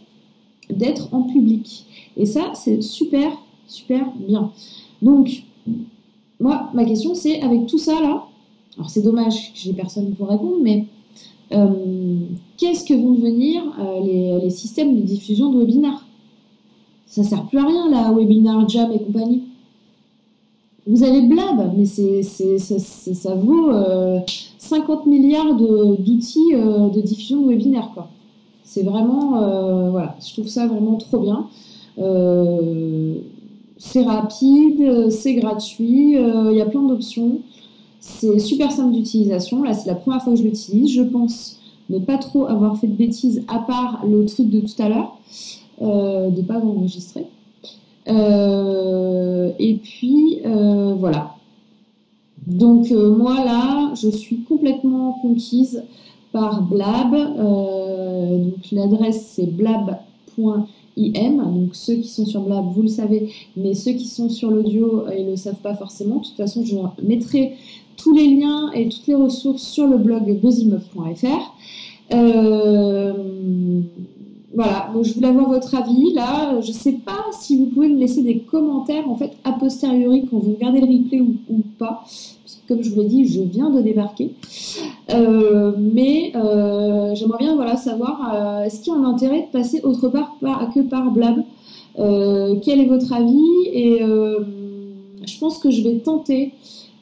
d'être 0.70 1.14
en 1.14 1.24
public. 1.24 1.86
Et 2.18 2.26
ça, 2.26 2.52
c'est 2.56 2.82
super, 2.82 3.32
super 3.68 4.12
bien. 4.16 4.52
Donc, 5.02 5.44
moi, 6.40 6.70
ma 6.74 6.86
question, 6.86 7.16
c'est 7.16 7.42
avec 7.42 7.66
tout 7.68 7.78
ça 7.78 8.00
là, 8.02 8.26
alors 8.78 8.90
c'est 8.90 9.02
dommage 9.02 9.54
que 9.54 9.60
j'ai 9.60 9.74
personne 9.74 10.14
pour 10.14 10.30
répondre, 10.30 10.58
mais 10.62 10.86
euh, 11.52 11.68
qu'est-ce 12.58 12.86
que 12.86 12.94
vont 12.94 13.14
devenir 13.14 13.64
les, 14.04 14.40
les, 14.42 14.50
systèmes 14.50 14.96
de 14.96 15.02
diffusion 15.02 15.52
de 15.52 15.60
webinaires 15.60 16.06
Ça 17.06 17.24
sert 17.24 17.46
plus 17.46 17.58
à 17.58 17.66
rien, 17.66 17.90
la 17.90 18.12
Webinar 18.12 18.68
Jam 18.68 18.92
et 18.92 19.00
compagnie. 19.00 19.44
Vous 20.88 21.04
avez 21.04 21.22
Blab, 21.24 21.74
mais 21.78 21.86
c'est, 21.86 22.24
ça, 22.24 23.36
vaut 23.36 23.72
50 24.58 25.02
euh, 25.06 25.10
milliards 25.10 25.54
d'outils 25.56 26.54
euh, 26.54 26.88
de, 26.88 27.02
diffusion 27.02 27.42
de 27.42 27.50
webinaire. 27.50 27.92
Quoi. 27.94 28.08
C'est 28.64 28.84
vraiment, 28.84 29.42
euh, 29.42 29.90
voilà, 29.90 30.16
je 30.26 30.32
trouve 30.32 30.48
ça 30.48 30.66
vraiment 30.66 30.96
trop 30.96 31.20
bien. 31.20 31.48
C'est 33.78 34.04
rapide, 34.04 35.10
c'est 35.10 35.36
gratuit, 35.36 36.14
il 36.14 36.56
y 36.56 36.62
a 36.62 36.66
plein 36.66 36.82
d'options. 36.82 37.40
C'est 38.00 38.40
super 38.40 38.72
simple 38.72 38.94
d'utilisation. 38.94 39.64
Là, 39.64 39.74
c'est 39.74 39.88
la 39.88 39.96
première 39.96 40.22
fois 40.24 40.34
que 40.34 40.40
je 40.40 40.44
l'utilise. 40.44 40.94
Je 40.94 41.04
pense 41.04 41.60
ne 41.90 42.00
pas 42.00 42.18
trop 42.18 42.46
avoir 42.46 42.78
fait 42.78 42.88
de 42.88 42.96
bêtises 42.96 43.44
à 43.48 43.60
part 43.60 44.04
le 44.06 44.26
truc 44.26 44.50
de 44.50 44.62
tout 44.62 44.82
à 44.82 44.90
l'heure, 44.90 45.18
de 45.82 46.36
ne 46.36 46.42
pas 46.42 46.60
enregistrer. 46.60 47.28
Euh, 48.08 49.52
et 49.60 49.76
puis 49.76 50.40
euh, 50.46 50.96
voilà. 50.98 51.36
Donc 52.46 52.92
euh, 52.92 53.16
moi 53.16 53.44
là, 53.44 53.94
je 53.96 54.10
suis 54.10 54.44
complètement 54.44 55.14
conquise 55.22 55.84
par 56.32 56.62
Blab. 56.62 57.12
donc 57.12 58.72
l'adresse 58.72 59.34
c'est 59.36 59.48
blab.im. 60.98 61.38
Donc 61.38 61.70
ceux 61.76 61.96
qui 61.96 62.08
sont 62.08 62.26
sur 62.26 62.42
Blab, 62.42 62.66
vous 62.74 62.82
le 62.82 62.88
savez, 62.88 63.30
mais 63.56 63.74
ceux 63.74 63.94
qui 63.94 64.08
sont 64.08 64.30
sur 64.30 64.52
l'audio, 64.52 65.06
ils 65.18 65.26
ne 65.26 65.32
le 65.32 65.38
savent 65.38 65.62
pas 65.62 65.76
forcément. 65.76 66.18
De 66.18 66.26
toute 66.26 66.38
façon, 66.38 66.66
je 66.66 66.76
mettrai 67.04 67.54
tous 67.96 68.16
les 68.16 68.28
liens 68.28 68.72
et 68.74 68.90
toutes 68.90 69.08
les 69.08 69.16
ressources 69.16 69.64
sur 69.64 69.88
le 69.88 69.98
blog 69.98 70.40
buzzimob.fr. 70.40 71.54
Euh, 72.14 73.14
voilà, 74.54 74.90
donc 74.94 75.04
je 75.04 75.14
voulais 75.14 75.28
avoir 75.28 75.50
votre 75.50 75.76
avis. 75.76 76.14
Là, 76.14 76.62
je 76.62 76.70
ne 76.70 76.74
sais 76.74 76.94
pas 76.94 77.26
si 77.32 77.58
vous 77.58 77.66
pouvez 77.66 77.90
me 77.90 78.00
laisser 78.00 78.24
des 78.24 78.40
commentaires 78.40 79.10
en 79.10 79.16
fait 79.16 79.34
a 79.44 79.52
posteriori 79.54 80.26
quand 80.30 80.38
vous 80.38 80.54
regardez 80.54 80.80
le 80.82 80.88
replay 80.88 81.22
ou, 81.22 81.62
pas. 81.78 82.04
Comme 82.68 82.84
je 82.84 82.90
vous 82.90 83.02
l'ai 83.02 83.08
dit, 83.08 83.26
je 83.26 83.42
viens 83.42 83.70
de 83.70 83.82
débarquer. 83.82 84.32
Euh, 85.14 85.72
mais 85.78 86.34
euh, 86.36 87.16
j'aimerais 87.16 87.38
bien 87.40 87.56
voilà, 87.56 87.78
savoir 87.78 88.34
euh, 88.34 88.64
est-ce 88.64 88.82
qu'il 88.82 88.92
y 88.92 88.96
a 88.96 89.00
un 89.00 89.06
intérêt 89.06 89.42
de 89.42 89.58
passer 89.58 89.80
autre 89.84 90.10
part 90.10 90.38
que 90.74 90.82
par 90.82 91.12
Blab? 91.12 91.44
Quel 91.96 92.82
est 92.82 92.86
votre 92.86 93.14
avis? 93.14 93.42
Et 93.74 94.00
je 94.00 95.40
pense 95.40 95.58
que 95.58 95.72
je 95.72 95.82
vais 95.82 95.96
tenter. 96.00 96.52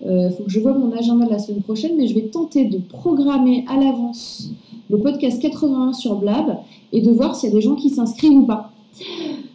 Il 0.06 0.32
faut 0.38 0.44
que 0.44 0.50
je 0.50 0.60
vois 0.60 0.74
mon 0.74 0.92
agenda 0.92 1.26
de 1.26 1.32
la 1.32 1.40
semaine 1.40 1.64
prochaine, 1.64 1.94
mais 1.98 2.08
je 2.08 2.14
vais 2.14 2.28
tenter 2.28 2.66
de 2.66 2.78
programmer 2.78 3.66
à 3.68 3.78
l'avance 3.78 4.52
le 4.90 5.00
podcast 5.00 5.42
81 5.42 5.94
sur 5.94 6.16
Blab 6.16 6.60
et 6.94 7.02
de 7.02 7.12
voir 7.12 7.36
s'il 7.36 7.50
y 7.50 7.52
a 7.52 7.56
des 7.56 7.62
gens 7.62 7.76
qui 7.76 7.90
s'inscrivent 7.90 8.38
ou 8.38 8.46
pas. 8.46 8.72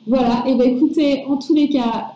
Voilà, 0.06 0.44
et 0.46 0.54
bien 0.56 0.66
écoutez, 0.66 1.24
en 1.26 1.36
tous 1.36 1.54
les 1.54 1.70
cas, 1.70 2.14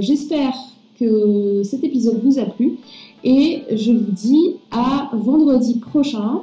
j'espère 0.00 0.54
que 0.98 1.62
cet 1.64 1.84
épisode 1.84 2.20
vous 2.22 2.38
a 2.38 2.44
plu 2.44 2.78
et 3.24 3.64
je 3.74 3.92
vous 3.92 4.12
dis 4.12 4.56
à 4.70 5.10
vendredi 5.12 5.78
prochain 5.80 6.42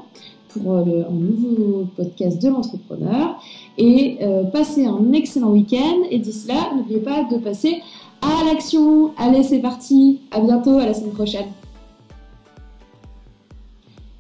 pour 0.50 0.74
euh, 0.74 1.04
un 1.08 1.14
nouveau 1.14 1.88
podcast 1.96 2.42
de 2.42 2.50
l'entrepreneur 2.50 3.40
et 3.78 4.18
euh, 4.22 4.44
passez 4.46 4.86
un 4.86 5.14
excellent 5.14 5.52
week-end 5.52 6.04
et 6.10 6.20
d'ici 6.20 6.48
là, 6.48 6.74
n'oubliez 6.76 7.00
pas 7.00 7.24
de 7.24 7.38
passer 7.38 7.82
à 8.22 8.44
l'action. 8.44 9.12
Allez, 9.18 9.44
c'est 9.44 9.60
parti, 9.60 10.20
à 10.32 10.42
bientôt, 10.42 10.78
à 10.78 10.86
la 10.86 10.94
semaine 10.94 11.14
prochaine. 11.14 11.48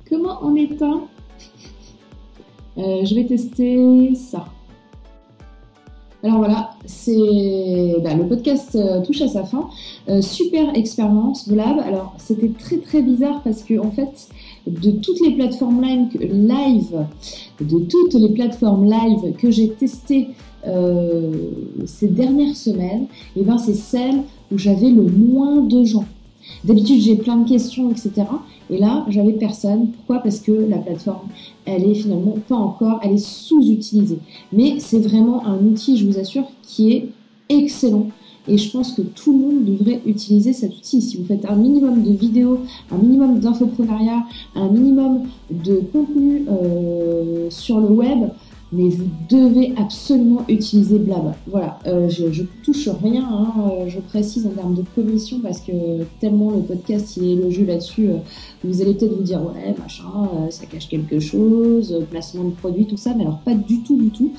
Comment 0.08 0.40
on 0.44 0.56
éteint 0.56 1.02
euh, 2.78 3.04
je 3.04 3.16
vais 3.16 3.26
tester 3.26 4.16
ça. 4.16 4.46
Alors 6.24 6.38
voilà, 6.38 6.72
c'est 6.86 7.96
bah, 8.04 8.14
le 8.14 8.28
podcast 8.28 8.76
euh, 8.76 9.02
touche 9.02 9.22
à 9.22 9.28
sa 9.28 9.44
fin. 9.44 9.70
Euh, 10.08 10.22
super 10.22 10.76
expérience 10.78 11.50
Blab. 11.50 11.80
Alors 11.80 12.14
c'était 12.18 12.50
très 12.50 12.78
très 12.78 13.02
bizarre 13.02 13.42
parce 13.44 13.64
que 13.64 13.80
en 13.80 13.92
fait 13.92 14.28
de 14.68 14.92
toutes 14.92 15.20
les 15.22 15.32
plateformes 15.32 15.82
live, 15.82 17.06
de 17.60 17.80
toutes 17.80 18.14
les 18.14 18.30
plateformes 18.30 18.86
live 18.86 19.34
que 19.38 19.50
j'ai 19.50 19.70
testées 19.70 20.28
ces 21.86 22.08
dernières 22.08 22.56
semaines, 22.56 23.08
et 23.36 23.40
eh 23.40 23.44
ben 23.44 23.58
c'est 23.58 23.74
celle 23.74 24.22
où 24.52 24.60
j'avais 24.60 24.90
le 24.90 25.02
moins 25.02 25.58
de 25.58 25.84
gens. 25.84 26.06
D'habitude 26.64 27.02
j'ai 27.02 27.16
plein 27.16 27.38
de 27.38 27.48
questions 27.48 27.90
etc. 27.92 28.12
Et 28.70 28.78
là, 28.78 29.06
j'avais 29.10 29.34
personne. 29.34 29.88
Pourquoi? 29.90 30.20
Parce 30.20 30.40
que 30.40 30.52
la 30.52 30.78
plateforme, 30.78 31.28
elle 31.66 31.84
est 31.84 31.94
finalement 31.94 32.38
pas 32.48 32.56
encore, 32.56 33.00
elle 33.04 33.12
est 33.12 33.18
sous-utilisée. 33.18 34.20
Mais 34.54 34.80
c'est 34.80 35.00
vraiment 35.00 35.46
un 35.46 35.58
outil, 35.66 35.98
je 35.98 36.06
vous 36.06 36.18
assure, 36.18 36.46
qui 36.64 36.94
est 36.94 37.10
excellent. 37.50 38.08
Et 38.48 38.58
je 38.58 38.72
pense 38.72 38.94
que 38.94 39.02
tout 39.02 39.34
le 39.34 39.40
monde 39.40 39.66
devrait 39.66 40.02
utiliser 40.06 40.54
cet 40.54 40.76
outil. 40.76 41.02
Si 41.02 41.18
vous 41.18 41.26
faites 41.26 41.46
un 41.46 41.56
minimum 41.56 42.02
de 42.02 42.12
vidéos, 42.12 42.60
un 42.92 42.98
minimum 42.98 43.40
d'infoprenariat, 43.40 44.24
un 44.56 44.70
minimum 44.70 45.24
de 45.52 45.82
contenu 45.94 46.46
euh, 46.50 47.50
sur 47.50 47.80
le 47.80 47.90
web, 47.90 48.30
mais 48.72 48.88
vous 48.88 49.08
devez 49.30 49.74
absolument 49.78 50.46
utiliser 50.48 50.98
Blab. 50.98 51.34
Voilà, 51.48 51.80
euh, 51.88 52.08
je, 52.08 52.32
je, 52.32 52.44
touche 52.64 52.88
rien, 53.04 53.28
hein, 53.30 53.54
euh, 53.70 53.90
je 53.90 54.00
précise 54.00 54.46
en 54.46 54.52
termes 54.52 54.76
de 54.76 54.84
commission 54.96 55.40
parce 55.42 55.60
que 55.60 55.72
tellement 56.20 56.52
le 56.52 56.62
podcast 56.62 57.18
il 57.18 57.24
est 57.26 57.32
élogieux 57.34 57.66
là-dessus, 57.66 58.10
euh, 58.10 58.18
vous 58.64 58.82
allez 58.82 58.94
peut-être 58.94 59.14
vous 59.14 59.24
dire 59.24 59.42
ouais 59.42 59.76
machin, 59.78 60.04
ça 60.50 60.66
cache 60.66 60.88
quelque 60.88 61.20
chose, 61.20 62.06
placement 62.10 62.46
de 62.46 62.52
produits, 62.52 62.86
tout 62.86 62.98
ça, 62.98 63.14
mais 63.16 63.24
alors 63.24 63.40
pas 63.40 63.56
du 63.56 63.84
tout 63.84 63.98
du 63.98 64.10
tout. 64.10 64.32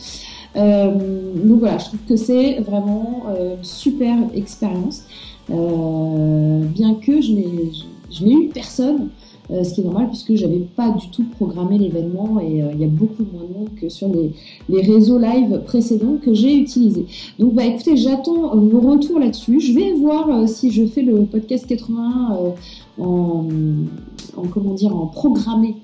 donc 0.54 1.58
voilà, 1.58 1.78
je 1.78 1.86
trouve 1.86 2.00
que 2.08 2.16
c'est 2.16 2.60
vraiment 2.60 3.24
une 3.28 3.62
super 3.62 4.16
expérience, 4.34 5.04
bien 5.48 6.94
que 6.94 7.20
je 7.20 7.32
n'ai 7.32 8.32
eu 8.32 8.48
personne 8.48 9.08
euh, 9.50 9.64
ce 9.64 9.74
qui 9.74 9.80
est 9.80 9.84
normal 9.84 10.08
puisque 10.08 10.34
j'avais 10.36 10.60
pas 10.60 10.90
du 10.90 11.08
tout 11.08 11.24
programmé 11.24 11.76
l'événement 11.76 12.38
et 12.38 12.62
euh, 12.62 12.70
il 12.72 12.80
y 12.80 12.84
a 12.84 12.88
beaucoup 12.88 13.24
moins 13.32 13.42
de 13.42 13.52
monde 13.52 13.68
que 13.80 13.88
sur 13.88 14.08
les, 14.08 14.82
réseaux 14.82 15.18
live 15.18 15.62
précédents 15.64 16.16
que 16.22 16.32
j'ai 16.32 16.56
utilisés. 16.56 17.06
Donc 17.38 17.54
bah 17.54 17.64
écoutez, 17.64 17.96
j'attends 17.96 18.56
vos 18.56 18.80
retours 18.80 19.18
là-dessus. 19.18 19.60
Je 19.60 19.72
vais 19.72 19.92
voir 19.94 20.28
euh, 20.28 20.46
si 20.46 20.70
je 20.70 20.86
fais 20.86 21.02
le 21.02 21.24
podcast 21.24 21.66
81 21.66 22.54
en, 22.98 23.46
en 24.36 24.42
comment 24.48 24.74
dire 24.74 24.94
en 24.94 25.06
programmé 25.06 25.74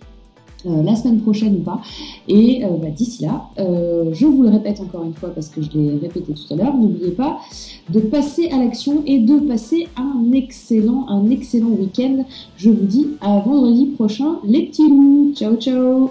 euh, 0.67 0.83
la 0.83 0.97
semaine 0.97 1.21
prochaine 1.21 1.57
ou 1.57 1.61
pas. 1.61 1.81
Et 2.27 2.65
euh, 2.65 2.69
bah, 2.81 2.91
d'ici 2.91 3.23
là, 3.23 3.49
euh, 3.59 4.11
je 4.13 4.27
vous 4.27 4.43
le 4.43 4.49
répète 4.49 4.81
encore 4.81 5.05
une 5.05 5.15
fois 5.15 5.31
parce 5.31 5.49
que 5.49 5.63
je 5.63 5.71
l'ai 5.75 5.99
répété 5.99 6.33
tout 6.33 6.53
à 6.53 6.57
l'heure, 6.57 6.77
n'oubliez 6.77 7.13
pas 7.13 7.39
de 7.91 8.01
passer 8.01 8.49
à 8.51 8.59
l'action 8.59 9.03
et 9.07 9.21
de 9.21 9.39
passer 9.39 9.87
un 9.97 10.33
excellent, 10.33 11.07
un 11.09 11.31
excellent 11.31 11.71
week-end. 11.71 12.25
Je 12.57 12.71
vous 12.71 12.85
dis 12.85 13.07
à 13.21 13.39
vendredi 13.39 13.87
prochain, 13.87 14.39
les 14.45 14.67
petits 14.67 14.89
loups. 14.89 15.33
Ciao, 15.35 15.55
ciao 15.57 16.11